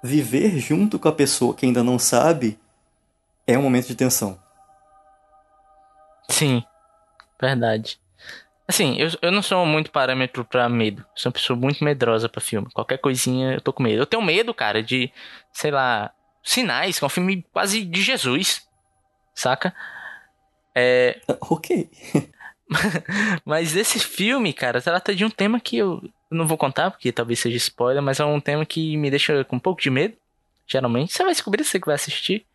viver 0.03 0.59
junto 0.59 0.99
com 0.99 1.09
a 1.09 1.13
pessoa 1.13 1.55
que 1.55 1.65
ainda 1.65 1.83
não 1.83 1.99
sabe 1.99 2.59
é 3.47 3.57
um 3.57 3.63
momento 3.63 3.87
de 3.89 3.95
tensão. 3.95 4.39
Sim, 6.29 6.63
verdade. 7.41 8.01
Assim, 8.67 8.97
eu, 8.97 9.09
eu 9.21 9.31
não 9.31 9.43
sou 9.43 9.67
muito 9.67 9.91
parâmetro 9.91 10.45
para 10.45 10.69
medo. 10.69 11.05
Sou 11.15 11.29
uma 11.29 11.35
pessoa 11.35 11.59
muito 11.59 11.85
medrosa 11.85 12.29
para 12.29 12.41
filme. 12.41 12.71
Qualquer 12.73 12.99
coisinha 12.99 13.55
eu 13.55 13.61
tô 13.61 13.73
com 13.73 13.83
medo. 13.83 14.01
Eu 14.01 14.07
tenho 14.07 14.23
medo, 14.23 14.55
cara, 14.55 14.83
de, 14.83 15.13
sei 15.53 15.71
lá, 15.71 16.13
sinais, 16.43 16.99
que 16.99 17.05
é 17.05 17.07
um 17.07 17.11
filme 17.11 17.45
quase 17.53 17.85
de 17.85 18.01
Jesus. 18.01 18.67
Saca? 19.35 19.75
É. 20.75 21.21
Ok. 21.41 21.91
mas 23.45 23.77
esse 23.77 23.99
filme, 23.99 24.53
cara, 24.53 24.81
trata 24.81 25.15
de 25.15 25.25
um 25.25 25.31
tema 25.31 25.61
que 25.61 25.77
eu 25.77 26.03
não 26.33 26.47
vou 26.47 26.59
contar, 26.59 26.91
porque 26.91 27.13
talvez 27.13 27.39
seja 27.41 27.57
spoiler, 27.57 28.03
mas 28.03 28.21
é 28.21 28.25
um 28.25 28.41
tema 28.41 28.65
que 28.65 28.97
me 28.97 29.11
deixa 29.11 29.45
com 29.45 29.57
um 29.57 29.61
pouco 29.61 29.81
de 29.81 29.91
medo. 29.91 30.17
Geralmente. 30.67 31.13
Você 31.13 31.23
vai 31.23 31.33
descobrir 31.33 31.65
você 31.65 31.79
que 31.79 31.87
vai 31.87 31.95
assistir. 31.95 32.47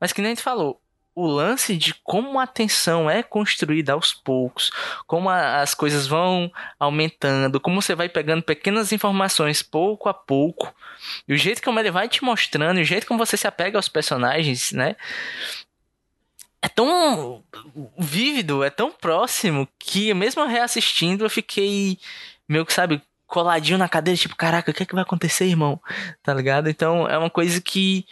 Mas 0.00 0.12
que 0.12 0.20
nem 0.20 0.32
a 0.32 0.34
gente 0.34 0.42
falou, 0.42 0.80
o 1.14 1.26
lance 1.26 1.76
de 1.76 1.94
como 1.94 2.40
a 2.40 2.46
tensão 2.46 3.08
é 3.08 3.22
construída 3.22 3.92
aos 3.92 4.12
poucos, 4.12 4.70
como 5.06 5.30
a, 5.30 5.60
as 5.60 5.74
coisas 5.74 6.06
vão 6.06 6.50
aumentando, 6.78 7.60
como 7.60 7.80
você 7.80 7.94
vai 7.94 8.08
pegando 8.08 8.42
pequenas 8.42 8.92
informações 8.92 9.62
pouco 9.62 10.08
a 10.08 10.14
pouco, 10.14 10.74
e 11.26 11.32
o 11.32 11.36
jeito 11.36 11.62
como 11.62 11.78
ele 11.78 11.90
vai 11.90 12.08
te 12.08 12.24
mostrando, 12.24 12.78
e 12.78 12.82
o 12.82 12.84
jeito 12.84 13.06
como 13.06 13.24
você 13.24 13.36
se 13.36 13.46
apega 13.46 13.78
aos 13.78 13.88
personagens, 13.88 14.72
né? 14.72 14.96
é 16.64 16.68
tão 16.68 17.44
vívido, 17.98 18.64
é 18.64 18.70
tão 18.70 18.90
próximo 18.90 19.68
que 19.78 20.14
mesmo 20.14 20.46
reassistindo 20.46 21.26
eu 21.26 21.28
fiquei 21.28 21.98
meio 22.48 22.64
que, 22.64 22.72
sabe, 22.72 23.02
coladinho 23.26 23.78
na 23.78 23.88
cadeira, 23.88 24.18
tipo, 24.18 24.36
caraca, 24.36 24.70
o 24.70 24.74
que 24.74 24.82
é 24.82 24.86
que 24.86 24.94
vai 24.94 25.02
acontecer, 25.02 25.46
irmão? 25.46 25.80
Tá 26.22 26.32
ligado? 26.32 26.68
Então 26.68 27.08
é 27.08 27.16
uma 27.18 27.30
coisa 27.30 27.60
que 27.60 28.04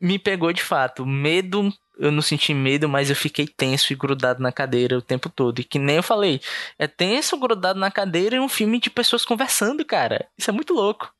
me 0.00 0.18
pegou 0.18 0.52
de 0.52 0.62
fato. 0.62 1.06
Medo, 1.06 1.72
eu 1.98 2.10
não 2.10 2.22
senti 2.22 2.52
medo, 2.52 2.88
mas 2.88 3.10
eu 3.10 3.16
fiquei 3.16 3.46
tenso 3.46 3.92
e 3.92 3.96
grudado 3.96 4.42
na 4.42 4.52
cadeira 4.52 4.98
o 4.98 5.02
tempo 5.02 5.28
todo. 5.28 5.60
E 5.60 5.64
que 5.64 5.78
nem 5.78 5.96
eu 5.96 6.02
falei, 6.02 6.40
é 6.78 6.86
tenso, 6.86 7.38
grudado 7.38 7.78
na 7.78 7.90
cadeira 7.90 8.36
e 8.36 8.40
um 8.40 8.48
filme 8.48 8.80
de 8.80 8.90
pessoas 8.90 9.24
conversando, 9.24 9.84
cara. 9.84 10.26
Isso 10.36 10.50
é 10.50 10.52
muito 10.52 10.74
louco. 10.74 11.12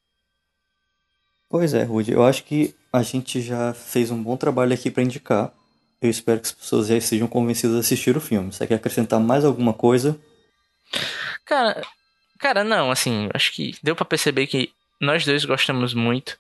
Pois 1.49 1.75
é, 1.75 1.83
Rudy, 1.83 2.13
eu 2.13 2.25
acho 2.25 2.45
que 2.45 2.75
a 2.93 3.03
gente 3.03 3.41
já 3.41 3.75
fez 3.75 4.11
um 4.11 4.23
bom 4.23 4.37
trabalho 4.37 4.73
aqui 4.73 4.91
para 4.91 5.03
indicar 5.03 5.53
eu 6.01 6.09
espero 6.09 6.41
que 6.41 6.47
as 6.47 6.53
pessoas 6.53 6.87
já 6.87 6.97
estejam 6.97 7.29
convencidas 7.29 7.77
a 7.77 7.81
assistir 7.81 8.17
o 8.17 8.21
filme. 8.21 8.53
Você 8.53 8.67
quer 8.67 8.77
acrescentar 8.77 9.21
mais 9.21 9.45
alguma 9.45 9.75
coisa? 9.75 10.19
Cara, 11.45 11.83
cara, 12.41 12.65
não, 12.65 12.91
assim, 12.91 13.29
acho 13.35 13.53
que 13.53 13.75
deu 13.83 13.95
para 13.95 14.05
perceber 14.05 14.47
que 14.47 14.73
nós 15.01 15.25
dois 15.25 15.45
gostamos 15.45 15.95
muito, 15.95 16.37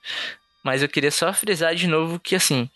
mas 0.62 0.82
eu 0.82 0.88
queria 0.88 1.10
só 1.10 1.32
frisar 1.32 1.74
de 1.74 1.86
novo 1.86 2.18
que 2.18 2.34
assim, 2.34 2.68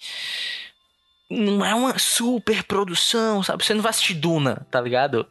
não 1.29 1.65
é 1.65 1.75
uma 1.75 1.99
super 1.99 2.63
produção, 2.65 3.43
sabe? 3.43 3.65
Você 3.65 3.75
não 3.75 3.83
vai 3.83 3.91
assistir 3.91 4.15
Duna, 4.15 4.67
tá 4.71 4.81
ligado? 4.81 5.27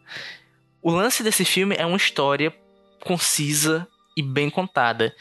O 0.82 0.92
lance 0.92 1.24
desse 1.24 1.46
filme 1.46 1.76
é 1.78 1.86
uma 1.86 1.98
história 1.98 2.54
concisa 3.00 3.88
e 4.16 4.22
bem 4.22 4.50
contada. 4.50 5.16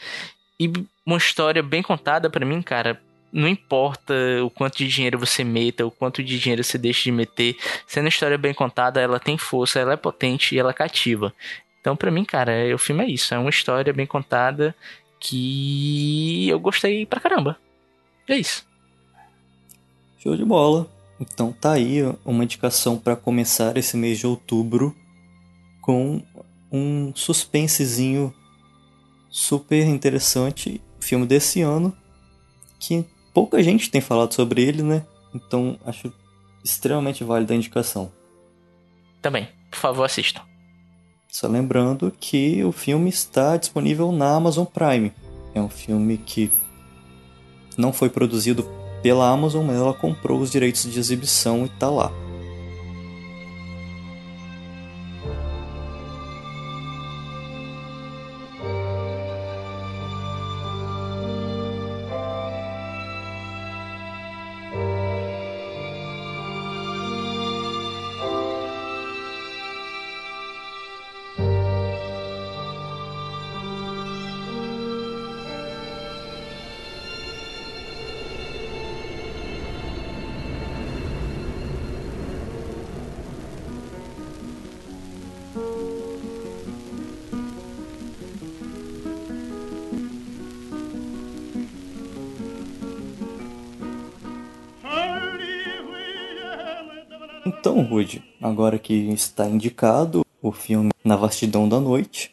E 0.59 0.71
uma 1.05 1.17
história 1.17 1.61
bem 1.61 1.81
contada 1.81 2.29
para 2.29 2.45
mim, 2.45 2.61
cara, 2.61 3.01
não 3.31 3.47
importa 3.47 4.13
o 4.43 4.49
quanto 4.49 4.77
de 4.77 4.87
dinheiro 4.87 5.17
você 5.17 5.43
meta, 5.43 5.85
o 5.85 5.91
quanto 5.91 6.23
de 6.23 6.39
dinheiro 6.39 6.63
você 6.63 6.77
deixa 6.77 7.03
de 7.03 7.11
meter, 7.11 7.57
sendo 7.87 8.05
a 8.05 8.09
história 8.09 8.37
bem 8.37 8.53
contada, 8.53 9.01
ela 9.01 9.19
tem 9.19 9.37
força, 9.37 9.79
ela 9.79 9.93
é 9.93 9.97
potente 9.97 10.53
e 10.53 10.59
ela 10.59 10.73
cativa. 10.73 11.33
Então, 11.83 11.97
para 11.97 12.09
mim, 12.09 12.23
cara, 12.23 12.53
o 12.73 12.77
filme 12.77 13.03
é 13.03 13.09
isso, 13.09 13.33
é 13.33 13.37
uma 13.37 13.49
história 13.49 13.91
bem 13.91 14.07
contada 14.07 14.73
que 15.19 16.47
eu 16.47 16.57
gostei 16.57 17.05
pra 17.05 17.19
caramba. 17.19 17.59
É 18.25 18.37
isso. 18.37 18.65
Show 20.17 20.37
de 20.37 20.45
bola. 20.45 20.89
Então 21.19 21.51
tá 21.51 21.73
aí 21.73 21.99
uma 22.23 22.45
indicação 22.45 22.97
para 22.97 23.17
começar 23.17 23.75
esse 23.75 23.97
mês 23.97 24.17
de 24.17 24.25
outubro 24.25 24.95
com 25.81 26.23
um 26.71 27.13
suspensezinho 27.13 28.33
super 29.29 29.85
interessante, 29.85 30.81
filme 31.01 31.25
desse 31.25 31.61
ano 31.61 31.93
que 32.79 33.03
pouca 33.33 33.61
gente 33.61 33.91
tem 33.91 33.99
falado 33.99 34.33
sobre 34.33 34.63
ele, 34.63 34.83
né? 34.83 35.05
Então 35.35 35.77
acho 35.85 36.13
extremamente 36.63 37.25
válida 37.25 37.53
a 37.53 37.57
indicação. 37.57 38.09
Também, 39.21 39.49
por 39.69 39.79
favor, 39.79 40.05
assistam. 40.05 40.52
Só 41.33 41.47
lembrando 41.47 42.13
que 42.19 42.63
o 42.63 42.71
filme 42.71 43.09
está 43.09 43.57
disponível 43.57 44.11
na 44.11 44.35
Amazon 44.35 44.65
Prime. 44.65 45.11
É 45.55 45.59
um 45.59 45.67
filme 45.67 46.15
que 46.15 46.51
não 47.75 47.91
foi 47.91 48.07
produzido 48.07 48.63
pela 49.01 49.31
Amazon, 49.31 49.65
mas 49.65 49.77
ela 49.77 49.95
comprou 49.95 50.39
os 50.39 50.51
direitos 50.51 50.83
de 50.83 50.99
exibição 50.99 51.63
e 51.63 51.65
está 51.65 51.89
lá. 51.89 52.11
Agora 98.53 98.77
que 98.77 98.93
está 98.93 99.47
indicado, 99.47 100.23
o 100.41 100.51
filme 100.51 100.91
Na 101.03 101.15
Vastidão 101.15 101.67
da 101.67 101.79
Noite. 101.79 102.31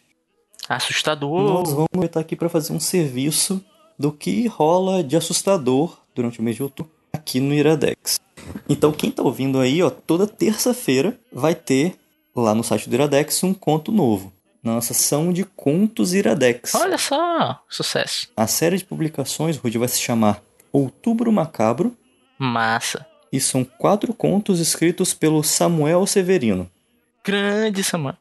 Assustador. 0.68 1.42
Nós 1.42 1.72
vamos 1.72 2.04
estar 2.04 2.20
aqui 2.20 2.36
para 2.36 2.48
fazer 2.48 2.72
um 2.72 2.78
serviço 2.78 3.64
do 3.98 4.12
que 4.12 4.46
rola 4.46 5.02
de 5.02 5.16
assustador 5.16 5.98
durante 6.14 6.38
o 6.38 6.42
mês 6.42 6.56
de 6.56 6.62
outubro 6.62 6.92
aqui 7.12 7.40
no 7.40 7.54
Iradex. 7.54 8.20
Então, 8.68 8.92
quem 8.92 9.10
tá 9.10 9.22
ouvindo 9.22 9.58
aí, 9.58 9.82
ó, 9.82 9.90
toda 9.90 10.26
terça-feira 10.26 11.18
vai 11.32 11.54
ter 11.54 11.96
lá 12.36 12.54
no 12.54 12.62
site 12.62 12.88
do 12.88 12.94
Iradex 12.94 13.42
um 13.42 13.52
conto 13.52 13.90
novo. 13.90 14.32
Na 14.62 14.74
nossa 14.74 14.92
ação 14.92 15.32
de 15.32 15.44
contos 15.44 16.12
Iradex. 16.12 16.74
Olha 16.74 16.98
só, 16.98 17.62
sucesso. 17.68 18.28
A 18.36 18.46
série 18.46 18.76
de 18.76 18.84
publicações, 18.84 19.56
Rudy, 19.56 19.78
vai 19.78 19.88
se 19.88 19.98
chamar 19.98 20.42
Outubro 20.70 21.32
Macabro. 21.32 21.96
Massa. 22.38 23.09
E 23.32 23.40
são 23.40 23.64
quatro 23.64 24.12
contos 24.12 24.60
escritos 24.60 25.14
pelo 25.14 25.42
Samuel 25.42 26.06
Severino. 26.06 26.70
Grande, 27.24 27.82
Samuel. 27.84 28.16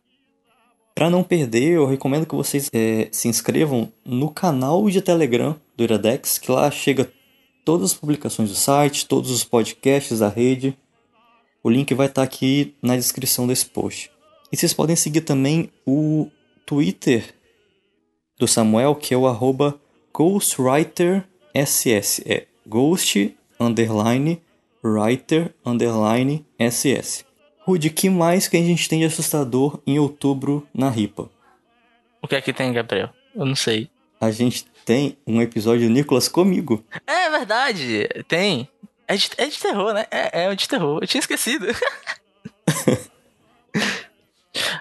Para 0.93 1.09
não 1.09 1.23
perder, 1.23 1.75
eu 1.75 1.85
recomendo 1.85 2.25
que 2.25 2.35
vocês 2.35 2.69
é, 2.73 3.07
se 3.11 3.27
inscrevam 3.27 3.91
no 4.05 4.29
canal 4.29 4.89
de 4.89 5.01
Telegram 5.01 5.55
do 5.77 5.83
Iradex, 5.83 6.37
que 6.37 6.51
lá 6.51 6.69
chega 6.69 7.11
todas 7.63 7.91
as 7.91 7.97
publicações 7.97 8.49
do 8.49 8.55
site, 8.55 9.07
todos 9.07 9.31
os 9.31 9.43
podcasts 9.43 10.19
da 10.19 10.27
rede. 10.27 10.77
O 11.63 11.69
link 11.69 11.93
vai 11.93 12.07
estar 12.07 12.21
tá 12.21 12.25
aqui 12.25 12.75
na 12.81 12.97
descrição 12.97 13.47
desse 13.47 13.65
post. 13.65 14.11
E 14.51 14.57
vocês 14.57 14.73
podem 14.73 14.95
seguir 14.95 15.21
também 15.21 15.69
o 15.85 16.27
Twitter 16.65 17.35
do 18.37 18.47
Samuel, 18.47 18.95
que 18.95 19.13
é 19.13 19.17
o 19.17 19.27
arroba 19.27 19.79
GhostWriterSS. 20.13 22.21
É 22.25 22.47
Ghost 22.67 23.37
underline 23.59 24.41
Writer 24.83 25.53
underline 25.65 26.45
SS. 26.59 27.25
Rude, 27.59 27.89
que 27.89 28.09
mais 28.09 28.47
que 28.47 28.57
a 28.57 28.61
gente 28.61 28.87
tem 28.89 28.99
de 28.99 29.05
assustador 29.05 29.79
em 29.85 29.99
outubro 29.99 30.67
na 30.73 30.89
RIPA? 30.89 31.29
O 32.21 32.27
que 32.27 32.35
é 32.35 32.41
que 32.41 32.53
tem, 32.53 32.73
Gabriel? 32.73 33.09
Eu 33.35 33.45
não 33.45 33.55
sei. 33.55 33.89
A 34.19 34.31
gente 34.31 34.65
tem 34.85 35.17
um 35.25 35.41
episódio 35.41 35.87
do 35.87 35.93
Nicolas 35.93 36.27
comigo. 36.27 36.83
É 37.05 37.29
verdade, 37.29 38.09
tem. 38.27 38.67
É 39.07 39.15
de, 39.15 39.29
é 39.37 39.45
de 39.47 39.59
terror, 39.59 39.93
né? 39.93 40.05
É, 40.11 40.45
é 40.45 40.55
de 40.55 40.67
terror. 40.67 40.99
Eu 41.01 41.07
tinha 41.07 41.19
esquecido. 41.19 41.67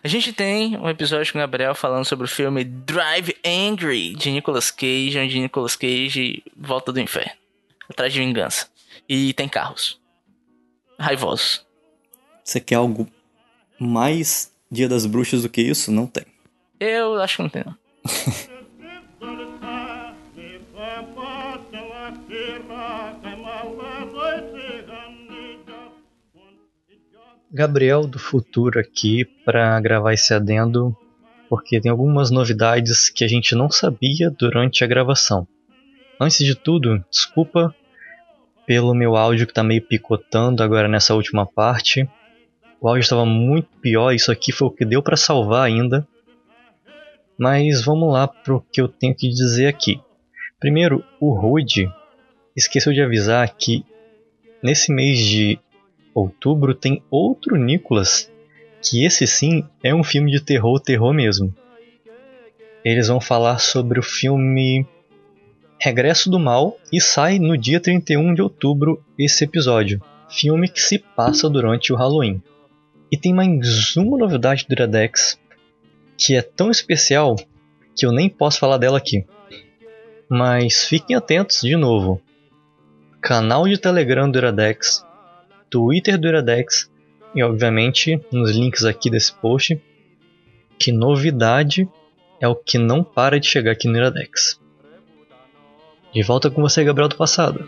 A 0.03 0.09
gente 0.09 0.33
tem 0.33 0.77
um 0.77 0.89
episódio 0.89 1.33
com 1.33 1.39
o 1.39 1.43
Gabriel 1.43 1.75
falando 1.75 2.05
sobre 2.05 2.25
o 2.25 2.29
filme 2.29 2.65
Drive 2.65 3.37
Angry 3.45 4.15
de 4.15 4.31
Nicolas 4.31 4.71
Cage, 4.71 5.19
onde 5.19 5.41
Nicolas 5.41 5.77
Cage 5.77 6.43
volta 6.57 6.93
do 6.93 7.01
inferno 7.01 7.33
atrás 7.89 8.13
de 8.13 8.19
vingança. 8.19 8.69
E 9.09 9.33
tem 9.33 9.49
carros 9.49 9.99
raivosos. 10.99 11.65
Você 12.45 12.61
quer 12.61 12.75
algo 12.75 13.09
mais 13.79 14.53
Dia 14.71 14.89
das 14.89 15.07
Bruxas 15.07 15.43
do 15.43 15.49
que 15.49 15.63
isso? 15.63 15.91
Não 15.91 16.07
tem. 16.07 16.25
Eu 16.79 17.21
acho 17.21 17.37
que 17.37 17.43
não 17.43 17.49
tem, 17.49 17.65
não. 17.65 17.77
Gabriel 27.51 28.07
do 28.07 28.19
futuro 28.19 28.79
aqui 28.79 29.25
para 29.45 29.81
gravar 29.81 30.13
esse 30.13 30.35
adendo, 30.35 30.95
porque 31.49 31.81
tem 31.81 31.91
algumas 31.91 32.31
novidades 32.31 33.09
que 33.09 33.25
a 33.25 33.29
gente 33.29 33.55
não 33.55 33.71
sabia 33.71 34.31
durante 34.31 34.85
a 34.85 34.87
gravação. 34.87 35.49
Antes 36.21 36.45
de 36.45 36.55
tudo, 36.55 37.03
desculpa 37.11 37.75
pelo 38.69 38.95
meu 38.95 39.17
áudio 39.17 39.47
que 39.47 39.53
está 39.53 39.65
meio 39.65 39.81
picotando 39.81 40.63
agora 40.63 40.87
nessa 40.87 41.15
última 41.15 41.47
parte. 41.47 42.07
O 42.79 42.87
áudio 42.87 43.01
estava 43.01 43.25
muito 43.25 43.71
pior, 43.81 44.13
isso 44.13 44.31
aqui 44.31 44.53
foi 44.53 44.69
o 44.69 44.71
que 44.71 44.85
deu 44.85 45.03
para 45.03 45.17
salvar 45.17 45.65
ainda. 45.65 46.07
Mas 47.39 47.83
vamos 47.83 48.13
lá 48.13 48.29
para 48.29 48.55
o 48.55 48.61
que 48.61 48.79
eu 48.79 48.87
tenho 48.87 49.17
que 49.17 49.27
dizer 49.27 49.69
aqui. 49.69 49.99
Primeiro, 50.61 51.03
o 51.19 51.33
Rude 51.33 51.91
esqueceu 52.55 52.93
de 52.93 53.01
avisar 53.01 53.49
que 53.57 53.87
nesse 54.63 54.93
mês 54.93 55.19
de 55.19 55.59
outubro 56.15 56.75
tem 56.75 57.03
outro 57.11 57.57
Nicolas, 57.57 58.31
que 58.83 59.03
esse 59.03 59.27
sim 59.27 59.65
é 59.83 59.95
um 59.95 60.05
filme 60.05 60.31
de 60.31 60.43
terror, 60.43 60.79
terror 60.79 61.15
mesmo. 61.15 61.55
Eles 62.85 63.09
vão 63.09 63.19
falar 63.19 63.61
sobre 63.61 63.99
o 63.99 64.03
filme 64.03 64.87
Regresso 65.81 66.29
do 66.31 66.39
Mal 66.39 66.77
e 66.93 67.01
sai 67.01 67.39
no 67.39 67.57
dia 67.57 67.81
31 67.81 68.35
de 68.35 68.43
outubro 68.43 69.03
esse 69.19 69.45
episódio, 69.45 70.03
filme 70.29 70.69
que 70.69 70.81
se 70.81 70.99
passa 70.99 71.49
durante 71.49 71.93
o 71.93 71.97
Halloween. 71.97 72.43
E 73.11 73.17
tem 73.17 73.33
mais 73.33 73.97
uma 73.97 74.19
novidade 74.19 74.67
do 74.69 74.73
Iradex 74.73 75.39
que 76.17 76.35
é 76.35 76.43
tão 76.43 76.71
especial 76.71 77.37
que 77.95 78.05
eu 78.05 78.13
nem 78.13 78.29
posso 78.29 78.59
falar 78.59 78.77
dela 78.77 78.99
aqui. 78.99 79.25
Mas 80.29 80.85
fiquem 80.85 81.17
atentos 81.17 81.61
de 81.61 81.77
novo. 81.77 82.21
Canal 83.21 83.67
de 83.69 83.79
Telegram 83.79 84.31
do 84.31 84.39
Iradex 84.39 85.07
Twitter 85.71 86.19
do 86.19 86.29
Iradex 86.29 86.91
e, 87.35 87.43
obviamente, 87.43 88.21
nos 88.33 88.51
links 88.53 88.85
aqui 88.85 89.11
desse 89.11 89.33
post, 89.35 89.81
que 90.79 90.91
novidade 90.91 91.89
é 92.41 92.49
o 92.49 92.55
que 92.55 92.79
não 92.79 93.05
para 93.05 93.39
de 93.39 93.47
chegar 93.47 93.73
aqui 93.73 93.87
no 93.89 93.97
Iradex. 93.97 94.59
De 96.13 96.23
volta 96.23 96.51
com 96.51 96.63
você, 96.63 96.83
Gabriel 96.85 97.09
do 97.09 97.17
passado. 97.17 97.67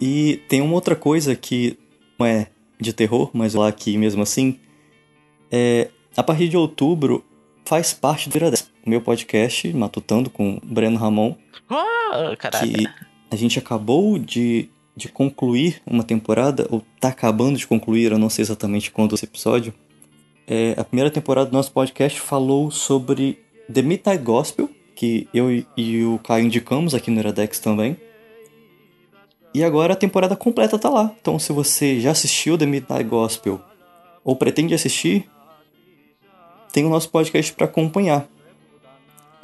E 0.00 0.40
tem 0.48 0.60
uma 0.60 0.74
outra 0.74 0.96
coisa 0.96 1.36
que 1.36 1.78
não 2.18 2.26
é 2.26 2.48
de 2.80 2.92
terror, 2.92 3.30
mas 3.32 3.54
lá 3.54 3.68
aqui 3.68 3.96
mesmo 3.96 4.22
assim. 4.22 4.58
É, 5.50 5.88
a 6.16 6.22
partir 6.22 6.48
de 6.48 6.56
outubro 6.56 7.24
faz 7.64 7.92
parte 7.92 8.28
do 8.28 8.36
Iradex 8.36 8.72
o 8.84 8.90
meu 8.90 9.00
podcast, 9.00 9.72
Matutando, 9.72 10.28
com 10.28 10.60
Breno 10.62 10.98
Ramon. 10.98 11.36
Oh, 11.70 12.36
que 12.36 12.88
a 13.30 13.36
gente 13.36 13.58
acabou 13.58 14.18
de, 14.18 14.68
de 14.94 15.08
concluir 15.08 15.80
uma 15.86 16.04
temporada, 16.04 16.66
ou 16.70 16.82
tá 17.00 17.08
acabando 17.08 17.58
de 17.58 17.66
concluir, 17.66 18.12
eu 18.12 18.18
não 18.18 18.28
sei 18.28 18.42
exatamente 18.42 18.90
quando 18.90 19.14
esse 19.14 19.24
episódio. 19.24 19.72
É, 20.46 20.74
a 20.76 20.84
primeira 20.84 21.10
temporada 21.10 21.48
do 21.48 21.52
nosso 21.52 21.72
podcast 21.72 22.20
falou 22.20 22.70
sobre 22.70 23.38
The 23.72 23.82
Midnight 23.82 24.22
Gospel, 24.22 24.68
que 24.94 25.26
eu 25.32 25.50
e 25.76 26.04
o 26.04 26.18
Caio 26.18 26.44
indicamos 26.44 26.94
aqui 26.94 27.10
no 27.10 27.18
Iradex 27.20 27.58
também. 27.58 27.96
E 29.54 29.62
agora 29.62 29.92
a 29.92 29.96
temporada 29.96 30.34
completa 30.34 30.78
tá 30.78 30.88
lá. 30.88 31.12
Então 31.20 31.38
se 31.38 31.52
você 31.52 32.00
já 32.00 32.10
assistiu 32.10 32.58
The 32.58 32.66
Midnight 32.66 33.04
Gospel 33.04 33.60
ou 34.24 34.36
pretende 34.36 34.74
assistir, 34.74 35.28
tem 36.72 36.84
o 36.84 36.88
nosso 36.88 37.10
podcast 37.10 37.52
para 37.52 37.66
acompanhar 37.66 38.26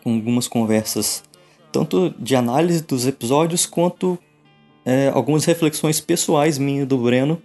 com 0.02 0.14
algumas 0.14 0.48
conversas, 0.48 1.22
tanto 1.70 2.14
de 2.18 2.34
análise 2.34 2.82
dos 2.82 3.06
episódios 3.06 3.66
quanto 3.66 4.18
é, 4.88 5.10
algumas 5.10 5.44
reflexões 5.44 6.00
pessoais 6.00 6.56
minhas 6.56 6.88
do 6.88 6.96
Breno, 6.96 7.42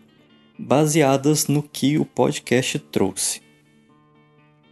baseadas 0.58 1.46
no 1.46 1.62
que 1.62 1.98
o 1.98 2.06
podcast 2.06 2.80
trouxe. 2.80 3.42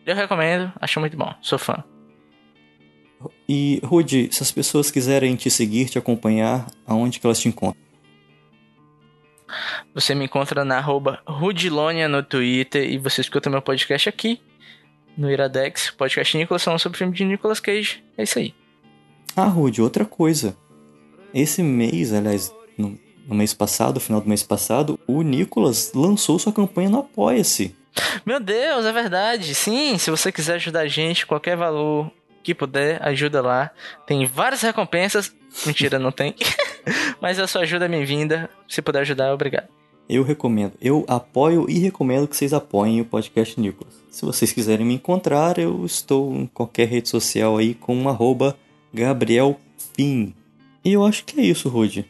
Eu 0.05 0.15
recomendo, 0.15 0.71
acho 0.79 0.97
muito 1.01 1.17
bom, 1.17 1.35
sou 1.41 1.59
fã. 1.59 1.83
E, 3.47 3.81
Rudy, 3.83 4.29
se 4.31 4.41
as 4.41 4.53
pessoas 4.53 4.89
quiserem 4.89 5.35
te 5.35 5.51
seguir, 5.51 5.89
te 5.89 5.97
acompanhar, 5.97 6.65
aonde 6.87 7.19
que 7.19 7.27
elas 7.27 7.41
te 7.41 7.49
encontram? 7.49 7.81
Você 9.93 10.15
me 10.15 10.23
encontra 10.23 10.63
na 10.63 10.77
arroba 10.77 11.21
Rudilonia 11.27 12.07
no 12.07 12.23
Twitter 12.23 12.89
e 12.89 12.97
você 12.97 13.19
escuta 13.19 13.49
meu 13.49 13.61
podcast 13.61 14.07
aqui, 14.07 14.39
no 15.17 15.29
Iradex, 15.29 15.91
podcast 15.91 16.37
Nicolas, 16.37 16.63
falando 16.63 16.79
sobre 16.79 16.95
o 16.95 16.99
filme 16.99 17.13
de 17.13 17.25
Nicolas 17.25 17.59
Cage. 17.59 18.01
É 18.17 18.23
isso 18.23 18.39
aí. 18.39 18.55
Ah, 19.35 19.43
Rude, 19.43 19.81
outra 19.81 20.05
coisa. 20.05 20.55
Esse 21.33 21.61
mês, 21.61 22.13
aliás, 22.13 22.53
no, 22.77 22.97
no 23.27 23.35
mês 23.35 23.53
passado, 23.53 23.99
final 23.99 24.21
do 24.21 24.27
mês 24.27 24.43
passado, 24.43 24.99
o 25.07 25.21
Nicolas 25.21 25.91
lançou 25.93 26.39
sua 26.39 26.53
campanha 26.53 26.89
no 26.89 26.99
Apoia-se. 26.99 27.75
Meu 28.25 28.39
Deus, 28.39 28.85
é 28.85 28.91
verdade. 28.91 29.53
Sim, 29.53 29.97
se 29.97 30.09
você 30.09 30.31
quiser 30.31 30.55
ajudar 30.55 30.81
a 30.81 30.87
gente, 30.87 31.25
qualquer 31.25 31.57
valor 31.57 32.11
que 32.43 32.55
puder, 32.55 33.01
ajuda 33.03 33.41
lá. 33.41 33.71
Tem 34.07 34.25
várias 34.25 34.61
recompensas. 34.61 35.31
Mentira, 35.65 35.99
não 35.99 36.11
tem. 36.11 36.35
Mas 37.21 37.37
a 37.37 37.47
sua 37.47 37.61
ajuda 37.61 37.85
é 37.85 37.89
bem-vinda. 37.89 38.49
Se 38.67 38.81
puder 38.81 39.01
ajudar, 39.01 39.33
obrigado 39.33 39.67
eu 40.11 40.23
recomendo, 40.23 40.73
eu 40.81 41.05
apoio 41.07 41.65
e 41.69 41.79
recomendo 41.79 42.27
que 42.27 42.35
vocês 42.35 42.51
apoiem 42.51 42.99
o 42.99 43.05
podcast 43.05 43.57
Nicolas. 43.57 43.93
Se 44.09 44.25
vocês 44.25 44.51
quiserem 44.51 44.85
me 44.85 44.95
encontrar, 44.95 45.57
eu 45.57 45.85
estou 45.85 46.35
em 46.35 46.47
qualquer 46.47 46.89
rede 46.89 47.07
social 47.07 47.57
aí 47.57 47.73
com 47.73 48.09
arroba 48.09 48.57
Gabriel 48.93 49.57
Pim. 49.95 50.35
E 50.83 50.91
eu 50.91 51.05
acho 51.05 51.23
que 51.23 51.39
é 51.39 51.43
isso, 51.45 51.69
Rude 51.69 52.05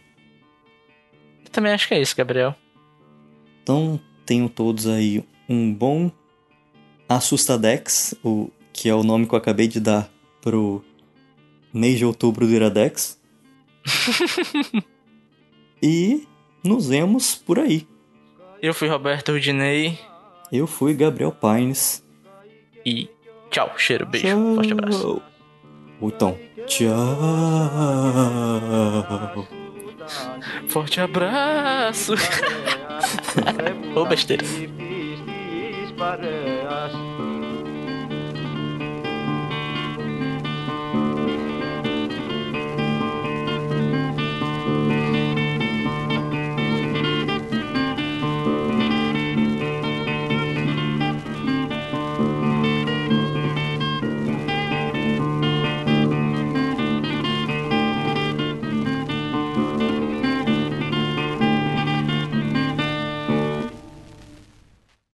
também 1.52 1.74
acho 1.74 1.88
que 1.88 1.94
é 1.94 2.02
isso, 2.02 2.16
Gabriel. 2.16 2.56
Então, 3.62 4.00
tenho 4.26 4.50
todos 4.50 4.88
aí 4.88 5.24
um 5.48 5.74
bom 5.74 6.12
Assustadex, 7.08 8.16
o 8.24 8.50
que 8.72 8.88
é 8.90 8.96
o 8.96 9.04
nome 9.04 9.28
que 9.28 9.34
eu 9.34 9.38
acabei 9.38 9.68
de 9.68 9.80
dar 9.80 10.10
pro 10.42 10.84
mês 11.74 11.98
de 11.98 12.06
outubro 12.06 12.48
do 12.48 12.54
Iradex. 12.54 13.20
e 15.82 16.28
nos 16.64 16.88
vemos 16.88 17.36
por 17.36 17.60
aí. 17.60 17.88
Eu 18.62 18.74
fui 18.74 18.88
Roberto 18.88 19.32
Rudinei. 19.32 20.00
Eu 20.52 20.68
fui 20.68 20.94
Gabriel 20.94 21.32
Paines. 21.32 22.04
E 22.86 23.10
tchau, 23.50 23.74
cheiro, 23.78 24.06
beijo, 24.06 24.28
tchau. 24.28 24.56
forte 24.56 24.72
abraço. 24.72 25.22
Ou 26.00 26.10
então, 26.10 26.38
tchau. 26.68 26.92
Forte 30.68 31.00
abraço. 31.00 32.14
Ô, 33.96 34.06
besteira. 34.06 34.46